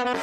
[0.00, 0.16] Welcome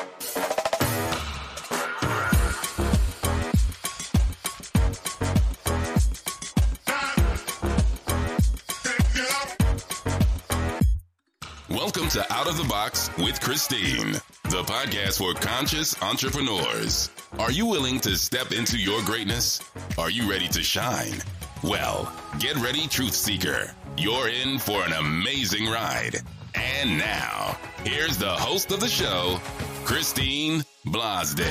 [12.10, 14.14] to Out of the Box with Christine,
[14.46, 17.12] the podcast for conscious entrepreneurs.
[17.38, 19.62] Are you willing to step into your greatness?
[20.00, 21.22] Are you ready to shine?
[21.64, 23.72] Well, get ready, Truth Seeker.
[23.96, 26.16] You're in for an amazing ride.
[26.56, 29.40] And now, here's the host of the show,
[29.88, 31.48] Christine Blosdale.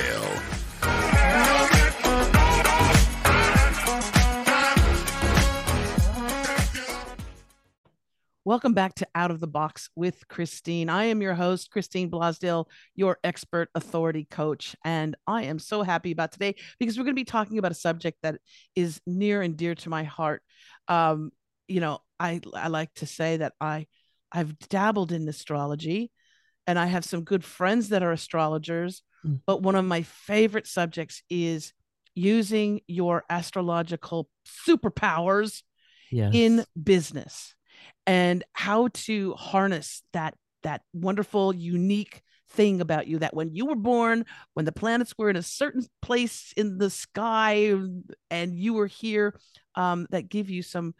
[8.45, 10.87] Welcome back to Out of the Box with Christine.
[10.87, 14.75] I am your host, Christine Blosdale, your expert authority coach.
[14.85, 17.75] And I am so happy about today because we're going to be talking about a
[17.75, 18.39] subject that
[18.75, 20.43] is near and dear to my heart.
[20.87, 21.31] Um,
[21.67, 23.87] you know, I, I like to say that I,
[24.31, 26.11] I've dabbled in astrology
[26.67, 29.01] and I have some good friends that are astrologers.
[29.25, 29.39] Mm.
[29.47, 31.73] But one of my favorite subjects is
[32.13, 34.29] using your astrological
[34.67, 35.63] superpowers
[36.11, 36.31] yes.
[36.33, 37.55] in business
[38.05, 43.75] and how to harness that that wonderful unique thing about you that when you were
[43.75, 47.73] born when the planets were in a certain place in the sky
[48.31, 49.37] and you were here
[49.75, 50.95] um, that give you some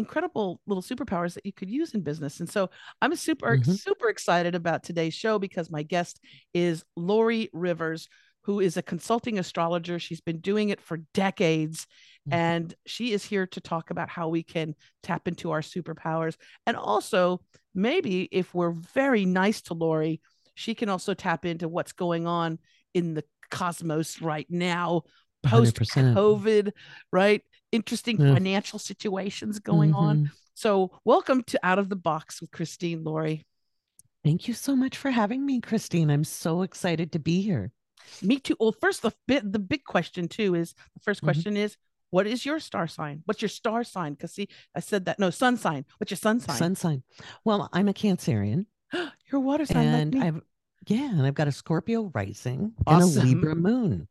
[0.00, 2.68] incredible little superpowers that you could use in business and so
[3.00, 3.72] i'm super mm-hmm.
[3.72, 6.20] super excited about today's show because my guest
[6.52, 8.08] is laurie rivers
[8.44, 11.86] who is a consulting astrologer she's been doing it for decades
[12.28, 12.34] Mm-hmm.
[12.34, 16.36] And she is here to talk about how we can tap into our superpowers.
[16.66, 17.40] And also,
[17.74, 20.20] maybe if we're very nice to Laurie,
[20.54, 22.58] she can also tap into what's going on
[22.92, 25.02] in the cosmos right now,
[25.42, 26.72] post COVID,
[27.10, 27.42] right?
[27.72, 28.34] Interesting yeah.
[28.34, 29.98] financial situations going mm-hmm.
[29.98, 30.30] on.
[30.54, 33.46] So, welcome to Out of the Box with Christine Laurie.
[34.24, 36.10] Thank you so much for having me, Christine.
[36.10, 37.72] I'm so excited to be here.
[38.22, 38.56] Me too.
[38.58, 41.26] Well, first, the bit, the big question too is the first mm-hmm.
[41.26, 41.64] question mm-hmm.
[41.64, 41.76] is
[42.10, 43.22] what is your star sign?
[43.24, 44.14] What's your star sign?
[44.14, 45.18] Because see, I said that.
[45.18, 45.84] No, sun sign.
[45.98, 46.56] What's your sun sign?
[46.56, 47.02] Sun sign.
[47.44, 48.66] Well, I'm a Cancerian.
[49.30, 49.86] Your water sign.
[49.86, 50.40] And like I've
[50.86, 53.20] yeah, and I've got a Scorpio rising awesome.
[53.20, 54.08] and a Libra moon.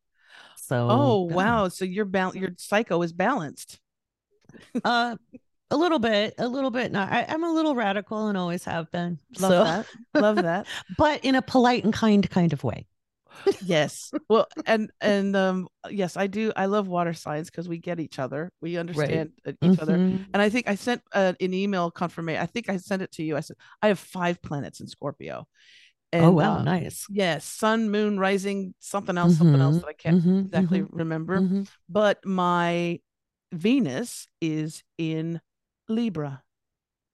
[0.70, 1.68] So Oh wow.
[1.68, 3.80] So your bal- your psycho is balanced.
[4.84, 5.18] uh
[5.72, 6.92] a little bit, a little bit.
[6.92, 9.20] No, I, am a little radical and always have been.
[9.40, 9.64] Love so.
[9.64, 9.86] that.
[10.22, 10.68] Love that.
[10.98, 12.88] but in a polite and kind kind of way
[13.62, 18.00] yes well and and um yes i do i love water signs because we get
[18.00, 19.56] each other we understand right.
[19.62, 19.82] each mm-hmm.
[19.82, 23.12] other and i think i sent uh, an email confirmation i think i sent it
[23.12, 25.48] to you i said i have five planets in scorpio
[26.12, 29.44] and, oh wow uh, nice yes sun moon rising something else mm-hmm.
[29.44, 29.86] something else mm-hmm.
[29.86, 30.40] that i can't mm-hmm.
[30.40, 30.98] exactly mm-hmm.
[30.98, 31.64] remember mm-hmm.
[31.88, 33.00] but my
[33.52, 35.40] venus is in
[35.88, 36.44] libra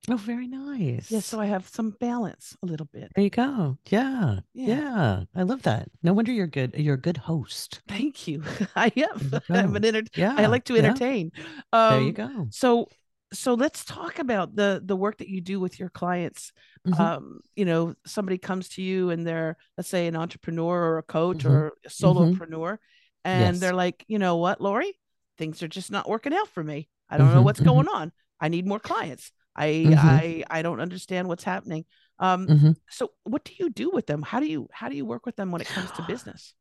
[0.10, 1.12] Oh, very nice.
[1.12, 3.12] Yeah, so I have some balance a little bit.
[3.16, 3.78] There you go.
[3.90, 4.68] Yeah, yeah.
[4.68, 5.24] Yeah.
[5.36, 5.90] I love that.
[6.04, 6.76] No wonder you're good.
[6.78, 7.82] You're a good host.
[7.88, 8.44] Thank you.
[8.76, 9.42] I am.
[9.50, 10.36] I'm an enter- yeah.
[10.38, 11.32] I like to entertain.
[11.36, 11.44] Yeah.
[11.74, 12.48] Um, there you go.
[12.52, 12.88] So
[13.38, 16.52] so let's talk about the the work that you do with your clients.
[16.88, 17.02] Mm-hmm.
[17.02, 21.04] Um, you know, somebody comes to you and they're let's say an entrepreneur or a
[21.04, 21.52] coach mm-hmm.
[21.52, 22.06] or a mm-hmm.
[22.06, 22.78] solopreneur,
[23.24, 23.60] and yes.
[23.60, 24.98] they're like, you know what, Laurie,
[25.38, 26.90] things are just not working out for me.
[27.10, 27.46] I don't know mm-hmm.
[27.46, 27.70] what's mm-hmm.
[27.70, 28.12] going on.
[28.40, 29.32] I need more clients.
[29.56, 29.96] I.
[29.98, 31.86] I I don't understand what's happening.
[32.20, 32.76] Um.
[32.90, 34.22] So what do you do with them?
[34.22, 36.54] How do you how do you work with them when it comes to business?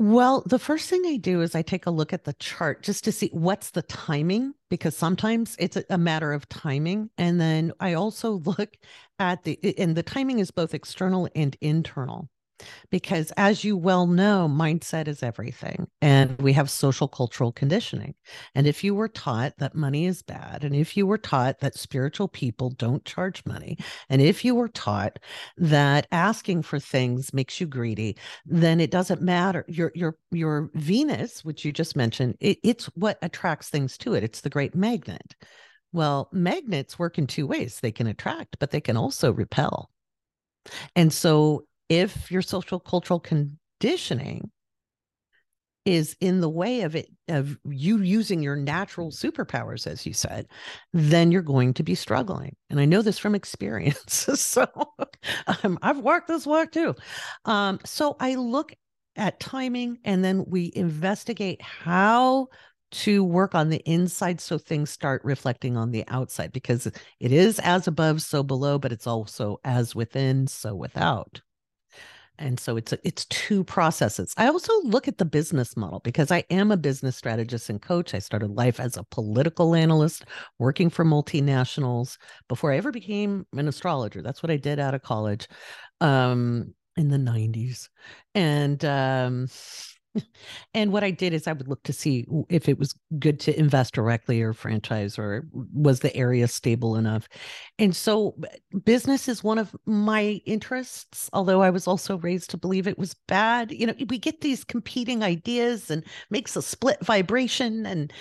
[0.00, 3.02] Well, the first thing I do is I take a look at the chart just
[3.04, 7.10] to see what's the timing, because sometimes it's a matter of timing.
[7.18, 8.76] And then I also look
[9.18, 12.28] at the, and the timing is both external and internal
[12.90, 18.14] because as you well know mindset is everything and we have social cultural conditioning.
[18.54, 21.76] And if you were taught that money is bad and if you were taught that
[21.76, 23.76] spiritual people don't charge money
[24.08, 25.18] and if you were taught
[25.56, 28.16] that asking for things makes you greedy
[28.46, 29.64] then it doesn't matter.
[29.68, 34.24] Your your your venus which you just mentioned it, it's what attracts things to it.
[34.24, 35.34] It's the great magnet.
[35.92, 37.80] Well magnets work in two ways.
[37.80, 39.90] They can attract but they can also repel.
[40.96, 44.50] And so if your social cultural conditioning
[45.84, 50.46] is in the way of it of you using your natural superpowers as you said
[50.92, 52.54] then you're going to be struggling.
[52.68, 54.66] And i know this from experience so
[55.62, 56.94] um, i've worked this work too.
[57.44, 58.72] Um, so i look
[59.16, 62.48] at timing and then we investigate how
[62.90, 67.58] to work on the inside so things start reflecting on the outside because it is
[67.60, 71.40] as above so below but it's also as within so without
[72.38, 74.32] and so it's it's two processes.
[74.36, 78.14] I also look at the business model because i am a business strategist and coach.
[78.14, 80.24] I started life as a political analyst
[80.58, 82.18] working for multinationals
[82.48, 84.22] before i ever became an astrologer.
[84.22, 85.48] That's what i did out of college
[86.00, 87.88] um, in the 90s.
[88.34, 89.48] And um
[90.74, 93.58] and what I did is I would look to see if it was good to
[93.58, 97.28] invest directly or franchise or was the area stable enough.
[97.78, 98.36] And so
[98.84, 103.14] business is one of my interests, although I was also raised to believe it was
[103.26, 103.72] bad.
[103.72, 108.12] You know, we get these competing ideas and makes a split vibration and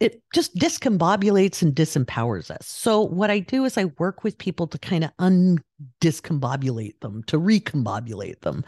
[0.00, 2.66] it just discombobulates and disempowers us.
[2.66, 7.38] So what I do is I work with people to kind of undiscombobulate them, to
[7.38, 8.64] recombobulate them.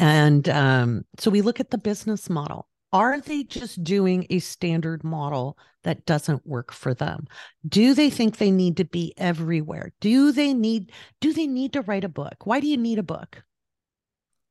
[0.00, 2.66] And um, so we look at the business model.
[2.92, 7.26] Are they just doing a standard model that doesn't work for them?
[7.68, 9.92] Do they think they need to be everywhere?
[10.00, 12.46] Do they need do they need to write a book?
[12.46, 13.44] Why do you need a book?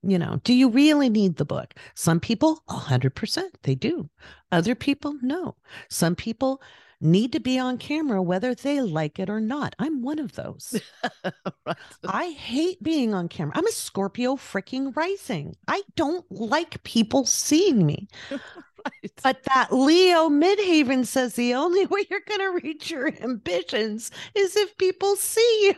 [0.03, 1.73] You know, do you really need the book?
[1.95, 4.09] Some people 100% they do.
[4.51, 5.55] Other people no.
[5.89, 6.61] Some people
[7.01, 9.75] need to be on camera whether they like it or not.
[9.79, 10.79] I'm one of those.
[11.65, 11.77] right.
[12.05, 13.53] I hate being on camera.
[13.55, 15.55] I'm a Scorpio freaking rising.
[15.67, 18.07] I don't like people seeing me.
[18.31, 19.11] right.
[19.23, 24.55] But that Leo Midheaven says the only way you're going to reach your ambitions is
[24.55, 25.75] if people see you.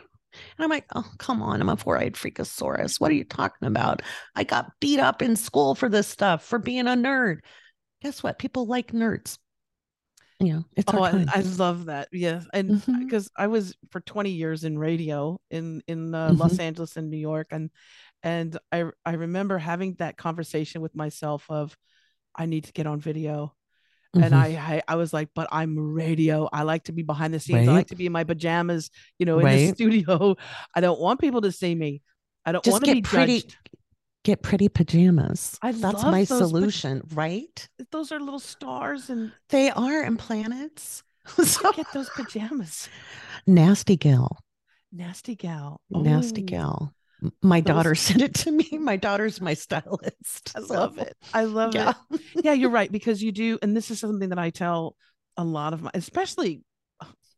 [0.57, 1.61] And I'm like, oh, come on.
[1.61, 2.99] I'm a four eyed freakosaurus.
[2.99, 4.01] What are you talking about?
[4.35, 7.39] I got beat up in school for this stuff, for being a nerd.
[8.01, 8.39] Guess what?
[8.39, 9.37] People like nerds
[10.41, 13.43] yeah it's oh I, I, love that yes and because mm-hmm.
[13.43, 16.37] i was for 20 years in radio in in uh, mm-hmm.
[16.41, 17.69] los angeles and new york and
[18.23, 21.75] and i i remember having that conversation with myself of
[22.35, 23.53] i need to get on video
[24.15, 24.23] mm-hmm.
[24.23, 27.39] and I, I, I was like but i'm radio i like to be behind the
[27.39, 27.69] scenes right.
[27.69, 28.89] i like to be in my pajamas
[29.19, 29.57] you know in right.
[29.57, 30.35] the studio
[30.75, 32.01] i don't want people to see me
[32.45, 33.57] i don't want to be pretty judged
[34.23, 35.57] get pretty pajamas.
[35.61, 37.69] I That's my solution, pa- right?
[37.91, 41.03] Those are little stars and they are and planets.
[41.43, 42.89] so get those pajamas.
[43.45, 44.37] Nasty gal.
[44.91, 45.81] Nasty gal.
[45.93, 46.01] Oh.
[46.01, 46.93] Nasty gal.
[47.41, 47.75] My those...
[47.75, 48.67] daughter sent it to me.
[48.73, 50.51] My daughter's my stylist.
[50.55, 50.73] I so.
[50.73, 51.15] love it.
[51.33, 51.93] I love yeah.
[52.11, 52.21] it.
[52.43, 54.95] Yeah, you're right because you do, and this is something that I tell
[55.37, 56.63] a lot of my, especially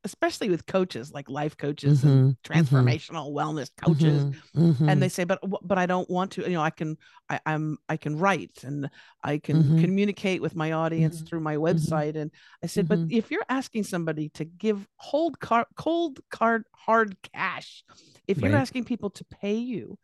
[0.04, 2.54] especially with coaches like life coaches mm-hmm, and mm-hmm.
[2.54, 6.50] transformational mm-hmm, wellness coaches mm-hmm, and they say but but i don't want to you
[6.50, 6.98] know i can
[7.30, 8.90] I, am i can write and
[9.24, 9.82] i can mm-hmm.
[9.82, 11.26] communicate with my audience mm-hmm.
[11.26, 12.32] through my website and
[12.64, 17.84] i said but if you're asking somebody to give hold card cold card hard cash
[18.28, 19.98] if you're asking people to pay you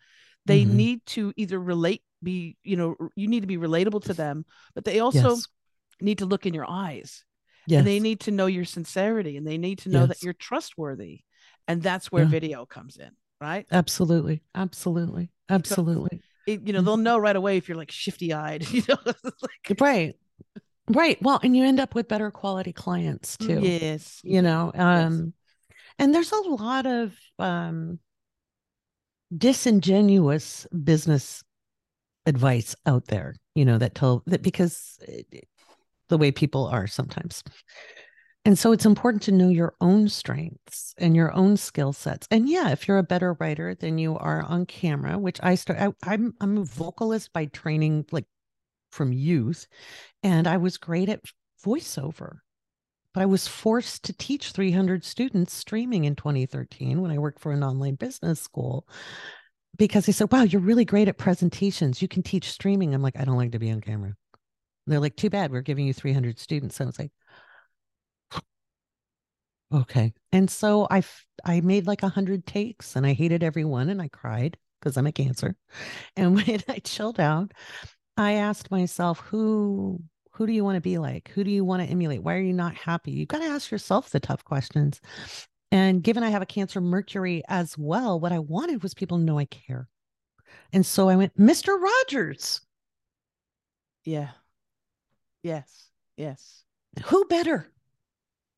[0.46, 4.46] they need to either relate be you know you need to be relatable to them
[4.76, 5.48] but they also yes.
[6.02, 7.24] need to look in your eyes
[7.70, 7.80] Yes.
[7.80, 10.08] And they need to know your sincerity and they need to know yes.
[10.08, 11.22] that you're trustworthy.
[11.68, 12.30] And that's where yeah.
[12.30, 13.68] video comes in, right?
[13.72, 14.42] Absolutely.
[14.56, 15.30] Absolutely.
[15.50, 16.22] Absolutely.
[16.48, 17.04] It, you know, they'll mm-hmm.
[17.04, 20.16] know right away if you're like shifty eyed, you know, like, right.
[20.88, 21.22] Right.
[21.22, 23.60] Well, and you end up with better quality clients too.
[23.62, 24.20] Yes.
[24.24, 25.34] You know, um,
[25.70, 25.78] yes.
[26.00, 28.00] and there's a lot of um
[29.38, 31.44] disingenuous business
[32.26, 34.98] advice out there, you know, that tell that because
[36.10, 37.44] the way people are sometimes.
[38.46, 42.28] And so it's important to know your own strengths and your own skill sets.
[42.32, 45.80] And yeah, if you're a better writer than you are on camera, which I start,
[45.80, 48.26] I, I'm I'm a vocalist by training, like
[48.92, 49.68] from youth,
[50.24, 51.22] and I was great at
[51.64, 52.40] voiceover.
[53.14, 57.52] But I was forced to teach 300 students streaming in 2013 when I worked for
[57.52, 58.88] an online business school
[59.78, 62.02] because they said, "Wow, you're really great at presentations.
[62.02, 64.16] You can teach streaming." I'm like, "I don't like to be on camera."
[64.92, 66.80] They're like, too bad, we're giving you 300 students.
[66.80, 67.12] And I was like,
[69.74, 70.14] okay.
[70.32, 71.04] And so I
[71.46, 74.98] I made like a hundred takes and I hated every one and I cried because
[74.98, 75.56] I'm a cancer.
[76.16, 77.54] And when I chilled out,
[78.18, 81.30] I asked myself, who who do you want to be like?
[81.36, 82.24] Who do you want to emulate?
[82.24, 83.12] Why are you not happy?
[83.12, 85.02] You've got to ask yourself the tough questions.
[85.72, 89.24] And given I have a cancer Mercury as well, what I wanted was people to
[89.24, 89.88] know I care.
[90.74, 91.78] And so I went, Mr.
[91.78, 92.62] Rogers.
[94.06, 94.30] Yeah.
[95.44, 95.90] Yes.
[96.18, 96.64] Yes.
[97.06, 97.72] Who better?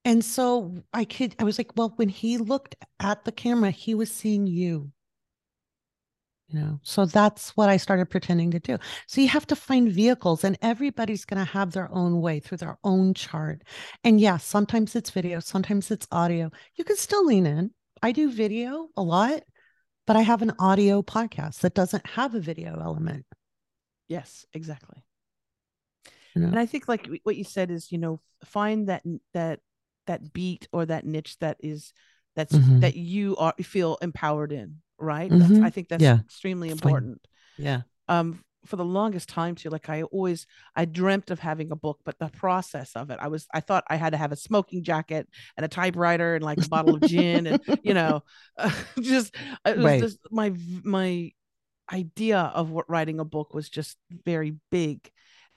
[0.03, 3.93] And so I could, I was like, well, when he looked at the camera, he
[3.93, 4.91] was seeing you.
[6.47, 8.77] You know, so that's what I started pretending to do.
[9.07, 12.57] So you have to find vehicles, and everybody's going to have their own way through
[12.57, 13.61] their own chart.
[14.03, 16.51] And yeah, sometimes it's video, sometimes it's audio.
[16.75, 17.71] You can still lean in.
[18.01, 19.43] I do video a lot,
[20.05, 23.25] but I have an audio podcast that doesn't have a video element.
[24.09, 25.03] Yes, exactly
[26.35, 26.47] you know?
[26.47, 29.59] and i think like what you said is you know find that that
[30.07, 31.93] that beat or that niche that is
[32.35, 32.79] that's mm-hmm.
[32.79, 35.63] that you are feel empowered in right mm-hmm.
[35.63, 36.19] i think that's yeah.
[36.19, 37.19] extremely important
[37.57, 40.45] yeah um for the longest time too like i always
[40.75, 43.83] i dreamt of having a book but the process of it i was i thought
[43.89, 47.01] i had to have a smoking jacket and a typewriter and like a bottle of
[47.01, 48.21] gin and you know
[48.57, 48.71] uh,
[49.01, 49.35] just
[49.65, 50.01] it was right.
[50.01, 51.31] just my my
[51.91, 55.09] idea of what writing a book was just very big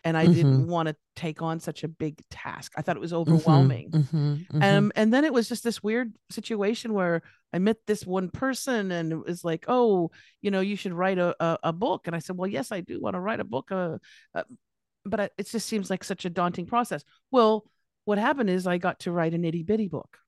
[0.05, 0.35] and I Mhm.
[0.35, 2.73] didn't want to take on such a big task.
[2.77, 3.91] I thought it was Mhm, overwhelming.
[3.91, 4.63] mhm, mhm.
[4.63, 8.93] Um, and then it was just this weird situation where I met this one person
[8.93, 10.11] and it was like, oh,
[10.43, 12.07] you know, you should write a, a, a book.
[12.07, 13.73] And I said, well, yes, I do want to write a book.
[13.73, 13.99] Uh,
[14.35, 14.45] uh,
[15.07, 17.03] but I, it just seems like such a daunting process.
[17.31, 17.65] Well,
[18.05, 20.19] what happened is I got to write an itty bitty book.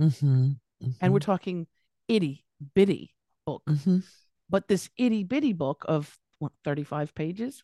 [0.00, 0.60] Mhm,
[1.00, 1.66] And we're mhm, talking
[2.08, 3.14] itty bitty
[3.46, 3.62] book.
[4.48, 7.62] But this itty bitty book of what, 35 pages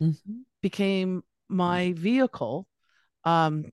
[0.00, 0.42] mhm.
[0.62, 2.66] became my vehicle
[3.24, 3.64] um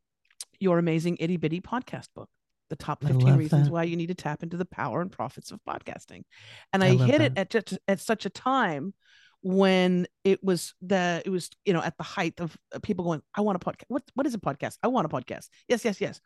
[0.59, 2.29] your amazing itty bitty podcast book
[2.69, 3.73] the top 15 reasons that.
[3.73, 6.23] why you need to tap into the power and profits of podcasting
[6.71, 8.93] and I i, hit it at just at such a time
[9.41, 13.21] when it was the it was you know at the height of uh, people going
[13.35, 15.99] i want a podcast what what is a podcast i want a podcast yes yes
[15.99, 16.21] yes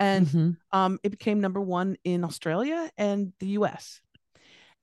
[0.00, 0.56] and Mhm.
[0.72, 4.00] um it became number one in australia and the us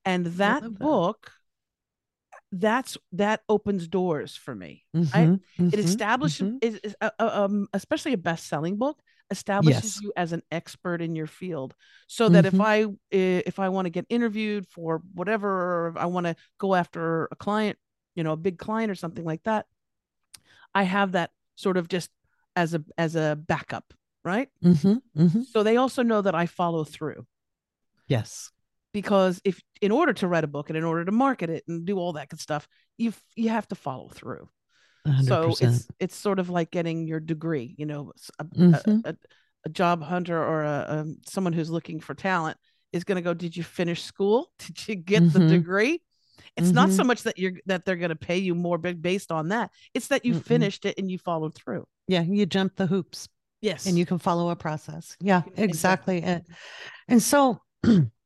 [0.04, 0.78] and that that.
[0.78, 1.32] book
[2.52, 5.32] that's that opens doors for me right?
[5.32, 5.40] Mhm,
[5.72, 6.58] it mhm, establishes mhm.
[6.62, 10.00] is, is, uh, uh, um, especially a best-selling book establishes Yes.
[10.02, 11.74] you as an expert in your field
[12.06, 12.60] so that if Mhm.
[12.60, 17.28] i if i want to get interviewed for whatever or I want to go after
[17.32, 17.78] a client
[18.14, 19.66] you know a big client or something like that
[20.74, 22.10] i have that sort of just
[22.56, 23.94] as a as a backup
[24.24, 25.46] right Mhm, mhm.
[25.52, 27.26] so they also know that i follow through
[28.06, 28.50] Yes.
[28.92, 31.84] Because if in order to write a book and in order to market it and
[31.84, 32.68] do all that good stuff
[32.98, 34.48] you you have to follow through
[35.06, 38.46] a hundred so it's it's sort of like getting your degree you know a, a,
[38.58, 39.02] Mhm.
[39.04, 39.16] a,
[39.64, 42.56] a job hunter or a, um someone who's looking for talent
[42.92, 45.48] is going to go did you finish school did you get the Mhm.
[45.48, 46.00] degree
[46.56, 49.30] it's not so much that you're that they're going to pay you more big based
[49.30, 52.86] on that it's that you finished it and you followed through Yeah, you jumped the
[52.86, 53.28] hoops
[53.60, 55.16] yes and you can follow a process.
[55.20, 56.18] Yeah, exactly.
[56.18, 56.22] exactly.
[56.22, 56.42] And,
[57.08, 57.60] and so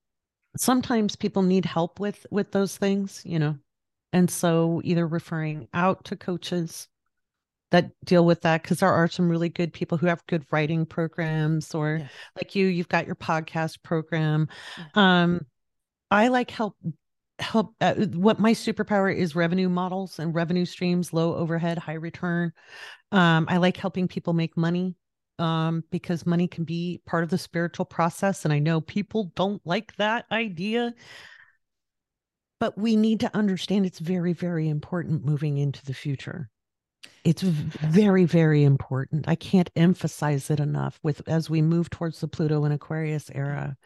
[0.58, 3.56] sometimes people need help with with those things, you know.
[4.12, 6.88] And so either referring out to coaches
[7.70, 10.86] that deal with that because there are some really good people who have good writing
[10.86, 12.10] programs or Yes.
[12.36, 14.48] like you you've got your podcast program
[14.78, 14.84] Yeah.
[14.94, 15.40] um
[16.10, 16.76] i like help
[17.40, 22.52] help uh, what my superpower is revenue models and revenue streams low overhead high return
[23.10, 24.94] um i like helping people make money
[25.38, 29.60] um because money can be part of the spiritual process and i know people don't
[29.66, 30.94] like that idea.
[32.58, 36.48] But we need to understand it's very very important moving into the future.
[37.22, 39.28] It's very very important.
[39.28, 43.76] I can't emphasize it enough with as we move towards the pluto and aquarius era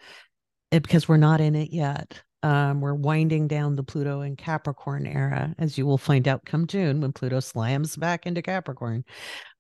[0.71, 5.07] it, because we're not in it yet um, we're winding down the pluto and capricorn
[5.07, 9.05] era as you will find out come june when pluto slams back into capricorn.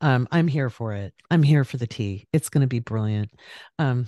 [0.00, 1.14] Um, i'm here for it.
[1.30, 2.26] I'm here for the tea.
[2.32, 3.30] It's going to be brilliant.
[3.78, 4.06] Um,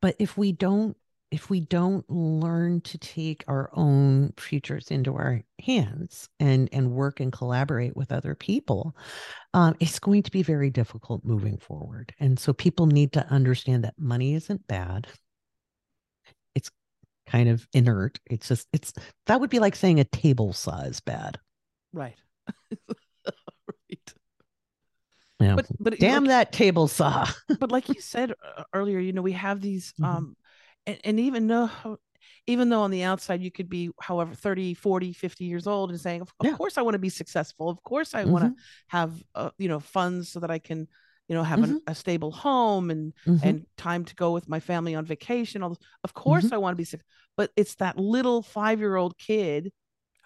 [0.00, 0.96] but if we don't
[1.32, 7.20] if we don't learn to take our own futures into our hands and and work
[7.20, 8.96] and collaborate with other people
[9.56, 12.14] um, it's going to be very difficult moving forward.
[12.20, 15.06] And so people need to understand that money isn't bad
[17.26, 18.18] kind of inert.
[18.30, 18.92] It's just it's
[19.26, 21.38] that would be like saying a table saw is bad
[21.92, 22.16] right.
[23.90, 24.14] Right.
[25.40, 25.56] Yeah.
[25.56, 27.26] But but damn like, that table saw.
[27.60, 30.06] But like you said uh, earlier you know we have these Mhm.
[30.06, 30.36] um
[30.86, 31.70] and, and even though
[32.46, 36.00] even though on the outside you could be however 30 40 50 years old and
[36.00, 36.56] saying of, Yeah.
[36.56, 37.68] course i want to be successful.
[37.68, 40.88] Of course i want to have uh, you know funds so that i can
[41.28, 43.38] you know have an, a stable home and mhm.
[43.42, 46.54] and time to go with my family on vacation all of course Mm-hmm.
[46.54, 47.00] i want to be sick
[47.36, 49.72] but it's that little five year old kid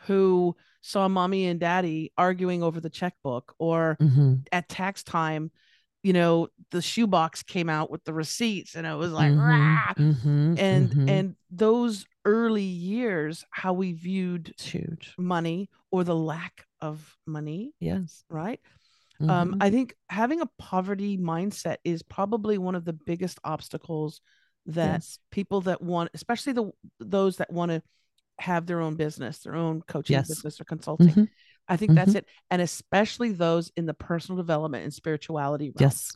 [0.07, 5.51] who saw mommy and daddy arguing over the checkbook or Mhm, at tax time
[6.03, 9.95] you know the shoebox came out with the receipts and it was like mhm, "Rah!"
[9.99, 15.15] mhm, and and those early years how we viewed it's huge.
[15.19, 18.25] money or the lack of money yes.
[18.31, 18.61] right
[19.29, 19.63] um Mhm.
[19.63, 24.21] i think having a poverty mindset is probably one of the biggest obstacles
[24.67, 27.83] that yes people that want especially the those that want to
[28.39, 30.29] have their own business their own coaching Yes.
[30.29, 31.29] business or consulting Mhm.
[31.69, 32.17] i think that's Mhm.
[32.17, 35.77] it and especially those in the personal development and spirituality realm.
[35.81, 36.13] yes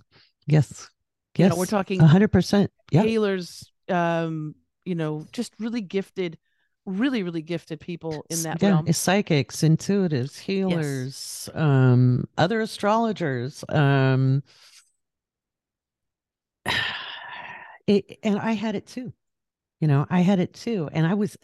[0.47, 0.89] yes
[1.37, 5.81] you yes know we're talking a hundred percent yeah healers um you know just really
[5.81, 6.39] gifted
[6.87, 8.93] really really gifted people in that yeah, realm.
[8.93, 14.43] psychics intuitives healers um other astrologers um
[17.87, 19.13] it, and i had it too
[19.81, 21.37] you know i had it too and i was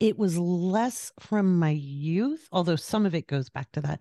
[0.00, 4.00] it was less from my youth although some of it goes back to that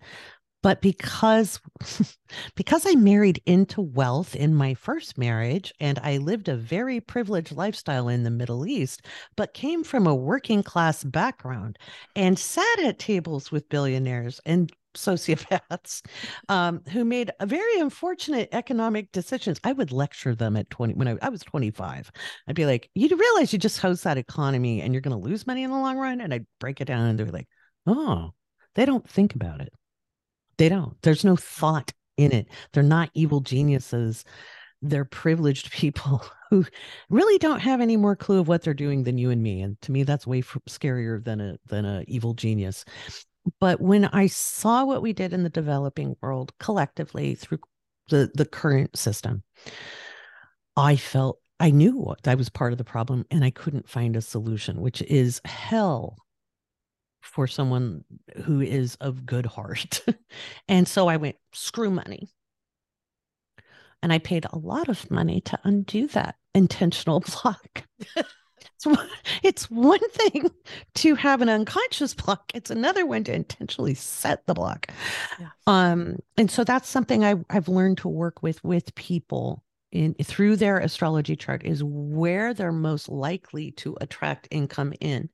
[0.62, 1.60] but because
[2.56, 7.52] because i married into wealth in my first marriage and i lived a very privileged
[7.52, 11.78] lifestyle in the middle east but came from a working class background
[12.16, 16.02] and sat at tables with billionaires and sociopaths
[16.50, 19.60] um, who made very unfortunate economic decisions.
[19.64, 22.12] I would lecture them at 20 when i, I was 25
[22.48, 25.48] i'd be like you realize you just host that economy and you're going to lose
[25.48, 26.22] money in the long run?
[26.22, 27.48] And i'd break it down and they're like
[27.88, 28.32] oh
[28.76, 29.72] they don't think about it
[30.62, 30.96] they don't.
[31.02, 32.48] There's no thought in it.
[32.72, 34.24] They're not evil geniuses.
[34.84, 36.66] They're privileged people who
[37.10, 39.62] really don't have any more clue of what they're doing than you and me.
[39.62, 42.86] And to me, that's way scarier than a than a evil genius.
[43.60, 47.58] But when I saw what we did in the developing world collectively through
[48.10, 49.42] the the current system,
[50.78, 54.22] I felt I knew I was part of the problem and I couldn't find a
[54.22, 56.18] solution, which is hell
[57.22, 58.04] for someone
[58.44, 60.04] who is of good heart.
[60.68, 62.30] and so I went, screw money.
[64.04, 67.84] And I paid a lot of money to undo that intentional block.
[69.44, 70.50] it's one thing
[70.96, 74.88] to have an unconscious block it's another one to intentionally set the block
[75.68, 80.56] um and so that's something I, i've learned to work with with people in through
[80.56, 85.30] their astrology chart is where they're most likely to attract income in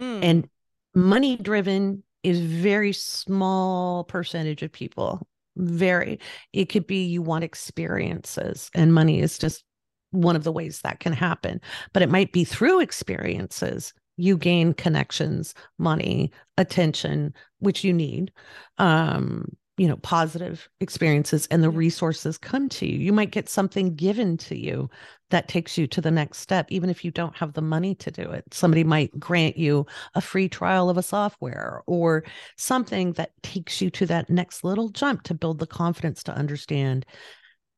[0.00, 0.20] mm.
[0.22, 0.48] and
[0.96, 5.28] money driven is very small percentage of people.
[5.56, 6.18] Very.
[6.52, 9.62] It could be you want experiences and money is just
[10.10, 11.60] one of the ways that can happen.
[11.92, 18.32] But it might be through experiences you gain connections money attention which you need.
[18.78, 22.98] Um you know positive experiences and the resources come to you.
[22.98, 24.88] You might get something given to you
[25.30, 28.10] that takes you to the next step even if you don't have the money to
[28.10, 28.44] do it.
[28.52, 32.24] Somebody might grant you a free trial of a software or
[32.56, 37.04] something that takes you to that next little jump to build the confidence to understand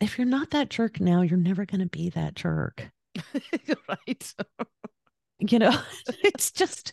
[0.00, 2.90] if you're not that jerk now you're never going to be that jerk.
[3.88, 4.34] Right.
[5.40, 5.80] You know
[6.24, 6.92] it's just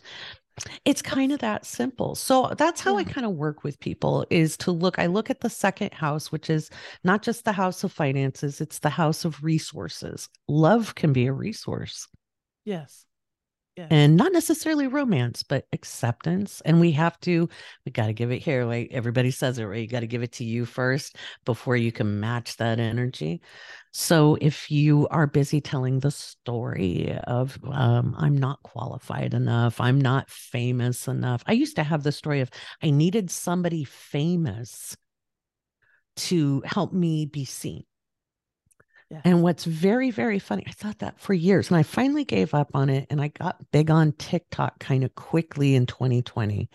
[0.84, 2.14] it's kind of that simple.
[2.14, 2.98] So that's how yeah.
[2.98, 6.32] i kind of work with people is to look i look at the second house
[6.32, 6.70] which is
[7.04, 10.28] not just the house of finances it's the house of resources.
[10.48, 12.08] Love can be a resource.
[12.64, 13.05] Yes
[13.78, 17.48] and not necessarily romance but acceptance and we have to
[17.84, 19.82] we got to give it here like everybody says it right?
[19.82, 23.42] You got to give it to you first before you can match that energy.
[23.92, 30.00] So if you are busy telling the story of um, i'm not qualified enough i'm
[30.00, 32.50] not famous enough i used to have the story of
[32.82, 34.96] i needed somebody famous
[36.16, 37.84] to help me be seen
[39.24, 42.70] and what's very, very funny, I thought that for years and I finally gave up
[42.74, 46.68] on it and I got big on TikTok kind of quickly in 2020.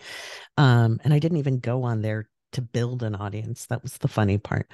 [0.56, 3.66] Um, and I didn't even go on there to build an audience.
[3.66, 4.70] That was the funny part.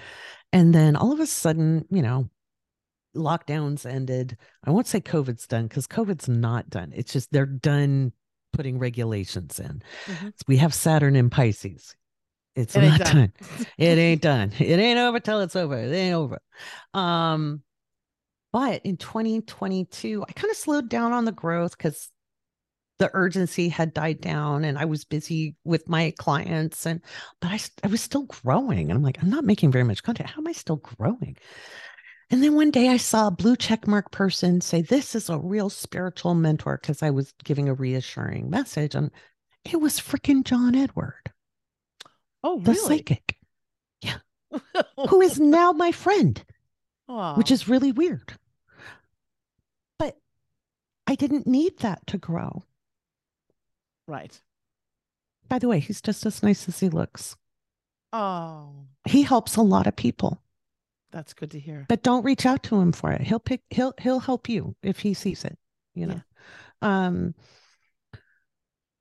[0.53, 2.29] And then all of a sudden, you know,
[3.17, 4.37] lockdowns ended.
[4.65, 6.93] I won't say COVID's done because COVID's not done.
[6.95, 8.13] It's just they're done
[8.53, 9.83] putting regulations in.
[10.07, 10.29] Mm-hmm.
[10.47, 11.95] We have Saturn in Pisces.
[12.59, 13.15] It's it not done.
[13.15, 13.33] done.
[13.79, 14.53] it ain't done.
[14.59, 15.77] It ain't over till it's over.
[15.77, 16.41] It ain't over.
[16.93, 17.63] Um,
[18.53, 22.11] but in 2022, I kind of slowed down on the growth because
[22.99, 27.01] the urgency had died down and I was busy with my clients and
[27.41, 30.31] but I I was still growing and I'm like I'm not making very much content
[30.31, 31.37] how am I still growing
[32.31, 35.39] and then one day I saw a blue check mark person say this is a
[35.39, 39.13] real spiritual mentor because I was giving a reassuring message and
[39.65, 41.31] it was freaking John Edward
[42.43, 42.99] Oh, the really?
[42.99, 43.37] psychic.
[44.01, 44.19] Yeah.
[45.09, 46.43] Who is now my friend,
[47.09, 47.37] Aww.
[47.37, 48.35] which is really weird.
[49.99, 50.17] But
[51.07, 52.65] I didn't need that to grow.
[54.07, 54.41] Right.
[55.49, 57.37] By the way, he's just as nice as he looks.
[58.13, 58.71] Oh.
[59.07, 60.41] He helps a lot of people.
[61.11, 61.87] That's good to hear.
[61.89, 63.23] But don't reach out to him for it.
[63.23, 65.59] He'll pick he'll he'll help you if he sees it,
[65.95, 66.21] you know.
[66.83, 67.07] Yeah.
[67.07, 67.35] Um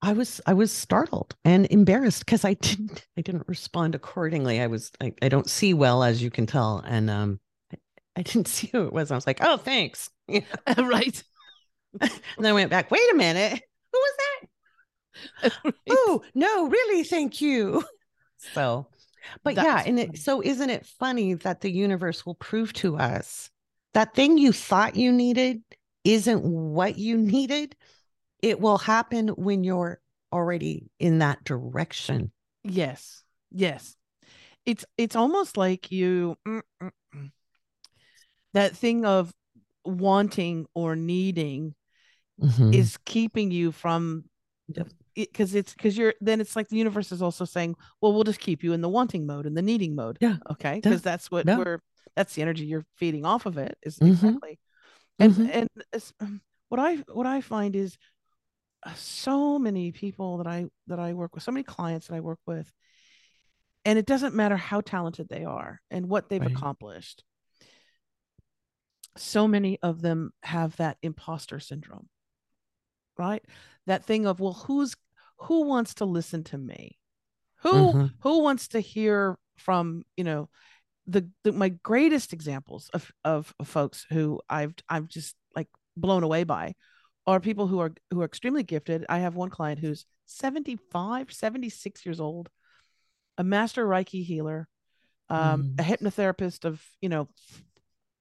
[0.01, 4.61] I was I was startled and embarrassed because I didn't I didn't respond accordingly.
[4.61, 7.39] I was I, I don't see well as you can tell, and um
[7.73, 7.77] I,
[8.17, 9.11] I didn't see who it was.
[9.11, 11.23] I was like, oh, thanks, right.
[11.99, 12.91] and then I went back.
[12.91, 14.17] Wait a minute, who was
[15.41, 15.51] that?
[15.65, 15.73] right.
[15.89, 17.03] Oh no, really?
[17.03, 17.83] Thank you.
[18.37, 18.87] So,
[19.43, 22.97] but That's yeah, and it, so isn't it funny that the universe will prove to
[22.97, 23.49] us
[23.93, 25.63] that thing you thought you needed
[26.03, 27.75] isn't what you needed
[28.41, 29.99] it will happen when you're
[30.31, 32.31] already in that direction.
[32.63, 33.23] Yes.
[33.51, 33.95] Yes.
[34.65, 37.31] It's it's almost like you mm, mm, mm.
[38.53, 39.31] that thing of
[39.85, 41.73] wanting or needing
[42.41, 42.73] mm-hmm.
[42.73, 44.25] is keeping you from
[44.75, 44.89] Yep.
[45.15, 48.41] because it's because you're then it's like the universe is also saying well we'll just
[48.41, 50.35] keep you in the wanting mode and the needing mode Yeah.
[50.51, 50.79] okay Yeah.
[50.81, 51.57] because that's what Yeah.
[51.57, 51.79] we're
[52.17, 54.09] that's the energy you're feeding off of it is Mhm.
[54.09, 54.59] exactly
[55.19, 55.49] and Mhm.
[55.53, 55.69] and
[56.19, 57.97] um, what i what i find is
[58.95, 62.39] so many people that i that i work with so many clients that i work
[62.45, 62.71] with
[63.85, 66.51] and it doesn't matter how talented they are and what they've Right.
[66.51, 67.23] accomplished
[69.17, 72.07] so many of them have that imposter syndrome
[73.17, 73.43] right
[73.87, 74.95] that thing of well who's
[75.39, 76.97] who wants to listen to me
[77.61, 78.11] who Mhm.
[78.21, 80.49] who wants to hear from you know
[81.07, 86.21] the, the my greatest examples of, of of folks who i've i've just like blown
[86.23, 86.75] away by
[87.27, 89.05] are people who are who are extremely gifted.
[89.09, 92.49] I have one client who's 75 76 years old
[93.37, 94.67] a master reiki healer
[95.29, 97.27] um, a hypnotherapist of you know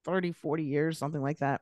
[0.05, 1.61] 30 40 years something like that.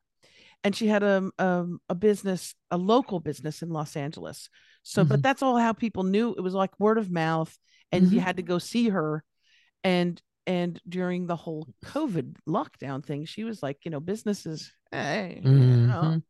[0.64, 4.50] And she had a, um, a business a local business in los angeles.
[4.84, 5.24] So but Mhm.
[5.24, 6.34] that's all how people knew.
[6.36, 7.56] It was like word of mouth
[7.92, 8.24] and you Mhm.
[8.24, 9.24] had to go see her.
[9.84, 15.42] And and during the whole covid lockdown thing she was like you know businesses hey
[15.44, 16.22] you know.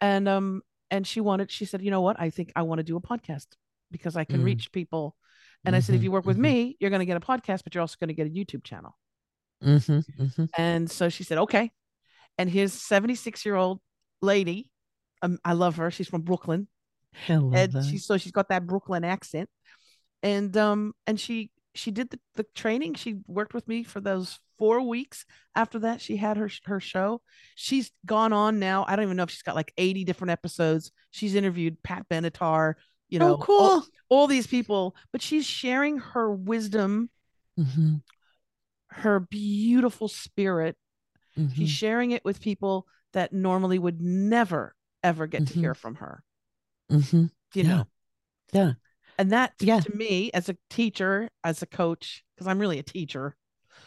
[0.00, 2.84] And um and she wanted she said you know what i think i want to
[2.84, 3.46] do a podcast
[3.90, 4.44] because i can Mm.
[4.44, 5.16] reach people
[5.64, 6.04] and i said if Mhm.
[6.04, 6.42] you work with Mhm.
[6.42, 8.62] me you're going to get a podcast but you're also going to get a youtube
[8.62, 8.96] channel
[9.64, 10.04] Mhm.
[10.18, 10.48] Mhm.
[10.56, 11.72] and so she said okay
[12.38, 13.80] and here's 76 year old
[14.22, 14.70] lady
[15.22, 16.68] um, i love her she's from brooklyn
[17.54, 17.84] and that.
[17.84, 19.48] she's so she's got that brooklyn accent
[20.22, 24.38] and um and she she did the, the training she worked with me for those
[24.58, 27.20] four weeks after that she had her her show
[27.54, 30.90] she's gone on now i don't even know if she's got like 80 different episodes
[31.10, 32.74] she's interviewed pat benatar
[33.08, 33.60] you know oh, cool.
[33.60, 37.10] all, all these people but she's sharing her wisdom
[37.58, 38.02] Mhm.
[38.88, 40.76] her beautiful spirit
[41.38, 41.54] Mhm.
[41.54, 45.60] she's sharing it with people that normally would never ever get to Mhm.
[45.60, 46.22] hear from her
[46.90, 47.30] Mhm.
[47.54, 47.68] you Yeah.
[47.68, 47.86] know
[48.52, 48.72] Yeah.
[49.18, 49.80] And that Yeah.
[49.80, 53.36] to me as a teacher as a coach because i'm really a teacher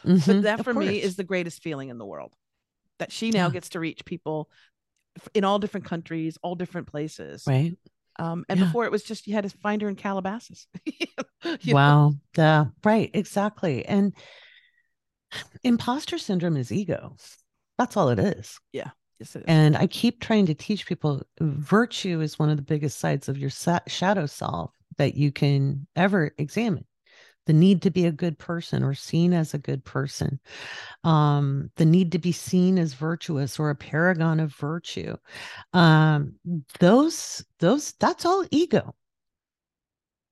[0.04, 0.26] Mhm.
[0.26, 2.34] but that Of for me is the greatest feeling in the world
[3.00, 3.54] that she now Yeah.
[3.54, 4.50] gets to reach people
[5.34, 7.76] in all different countries all different places right.
[8.18, 8.66] um, and Yeah.
[8.68, 10.68] before it was just you had to find her in calabasas
[11.68, 12.14] wow.
[12.38, 12.66] Yeah.
[12.84, 13.10] Right.
[13.14, 13.86] Exactly.
[13.86, 14.14] And
[15.64, 17.16] imposter syndrome is ego.
[17.78, 18.60] That's all it is.
[18.74, 18.90] Yeah.
[19.20, 19.46] Yes, it is.
[19.48, 23.38] And I keep trying to teach people virtue is one of the biggest sides of
[23.38, 26.86] your sa- shadow self that you can ever examine.
[27.46, 30.40] The need to be a good person or seen as a good person,
[31.04, 35.16] um, the need to be seen as virtuous or a paragon of virtue.
[35.74, 36.36] Um,
[36.80, 38.94] those, those, that's all ego.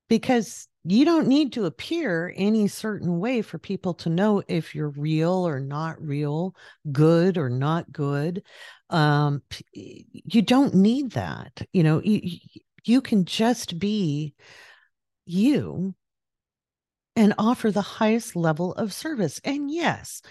[0.10, 4.90] Because you don't need to appear any certain way for people to know if you're
[4.92, 6.56] real or not real,
[6.92, 8.44] good or not good.
[8.90, 9.42] Um,
[9.74, 11.62] you don't need that.
[11.74, 12.40] You know, you,
[12.88, 14.34] you can just be
[15.26, 15.96] you
[17.16, 19.42] and offer the highest level of service.
[19.44, 20.22] And yes,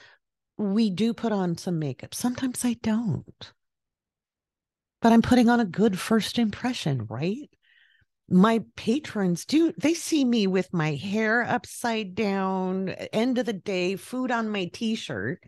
[0.56, 2.14] we do put on some makeup.
[2.14, 3.52] Sometimes I don't.
[5.02, 7.50] But I'm putting on a good first impression, right?
[8.28, 13.96] My patrons do, they see me with my hair upside down, end of the day,
[13.96, 15.40] food on my t shirt,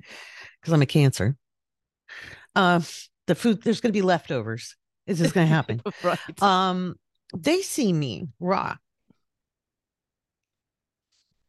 [0.60, 1.36] because I'm a cancer.
[2.54, 2.80] Uh,
[3.26, 4.76] the food, there's going to be leftovers.
[5.08, 5.82] This is going to happen.
[6.02, 6.94] right um,
[7.34, 8.76] they see me raw.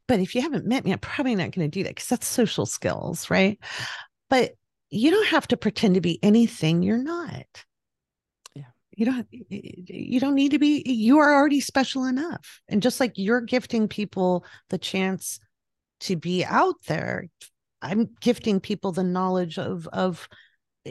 [0.07, 2.25] But if you haven't met me, I'm probably not going to do that because that's
[2.25, 3.59] social skills, right?
[4.29, 4.55] But
[4.89, 7.45] you don't have to pretend to be anything you're not.
[8.55, 8.63] Yeah.
[8.95, 12.61] You don't you don't need to be you are already special enough.
[12.67, 15.39] And just like you're gifting people the chance
[16.01, 17.27] to be out there,
[17.81, 20.27] I'm gifting people the knowledge of of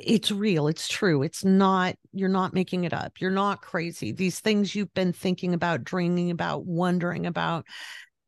[0.05, 4.41] it's real it's true it's not you're not making it up you're not crazy these
[4.41, 7.65] things you've been thinking about dreaming about wondering about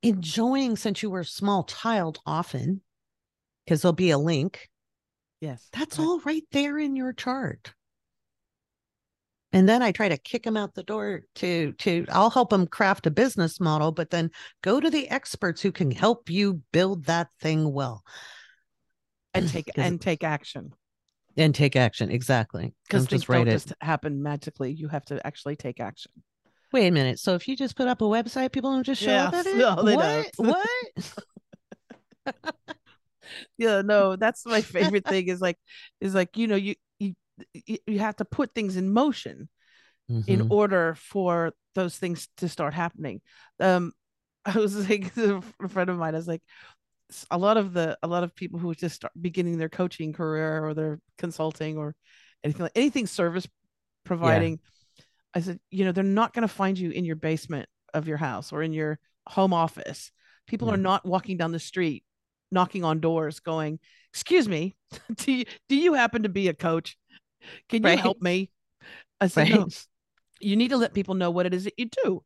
[0.03, 2.81] enjoying since you were a small child often
[3.65, 4.69] because there'll be a link.
[5.41, 6.05] Yes that's right.
[6.05, 7.73] all right there in your chart.
[9.53, 12.67] And then i try to kick them out the door to to i'll help them
[12.67, 14.31] craft a business model but then
[14.63, 18.05] go to the experts who can help you build that thing well.
[19.35, 20.73] And take and take action
[21.41, 25.25] and take action exactly because things just write don't just happen magically you have to
[25.27, 26.13] actually take action
[26.73, 27.19] Wait a minute.
[27.19, 29.57] So if you just put up a website, people don't just show up at it?
[29.57, 30.33] No, they what?
[30.39, 30.49] don't.
[30.49, 32.35] what?
[33.59, 35.57] yeah no that's my favorite thing is like
[36.01, 37.15] is like you know you you
[37.87, 39.49] you have to put things in motion
[40.27, 40.51] in Mhm.
[40.51, 43.21] order for those things to start happening
[43.61, 43.93] um
[44.45, 46.43] i was like a friend of mine i was like
[47.31, 50.65] a lot of the a lot of people who just start beginning their coaching career
[50.65, 51.95] or their consulting or
[52.45, 53.47] anything like anything service
[54.05, 54.59] providing
[55.33, 58.17] I said, you know, they're not going to find you in your basement of your
[58.17, 60.11] house or in your home office.
[60.47, 60.75] People Yeah.
[60.75, 62.03] are not walking down the street,
[62.51, 63.79] knocking on doors, going,
[64.13, 64.75] "Excuse me,
[65.17, 66.97] do you, do you happen to be a coach?
[67.69, 68.51] Can you help me?"
[69.21, 69.61] I said, Right.
[69.61, 69.69] "No,
[70.41, 72.25] you need to let people know what it is that you do."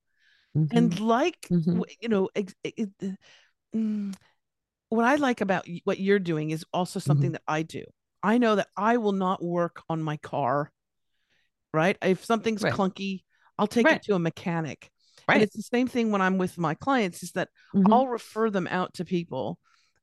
[0.56, 0.68] Mhm.
[0.72, 1.82] And like, Mhm.
[2.00, 2.90] you know, it, it-
[3.76, 4.14] mm,
[4.94, 7.32] what I like about what you're doing is also something Mm-hmm.
[7.32, 7.84] that I do.
[8.22, 10.72] I know that I will not work on my car,
[11.72, 11.96] right?
[12.02, 12.72] If something's Right.
[12.72, 13.22] clunky,
[13.58, 13.96] I'll take Right.
[13.96, 14.90] it to a mechanic.
[15.28, 15.34] Right.
[15.36, 17.92] And it's the same thing when I'm with my clients is that Mhm.
[17.92, 19.58] I'll refer them out to people.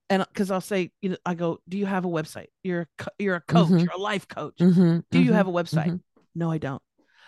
[0.10, 2.48] And because I'll say, you know, I go, do you have a website?
[2.64, 3.84] You're a, you're a coach, Mhm.
[3.84, 4.58] you're a life coach.
[4.58, 5.04] Mhm.
[5.10, 5.36] Do you Mhm.
[5.36, 5.88] have a website?
[5.92, 6.02] Mhm.
[6.36, 6.82] No, I don't.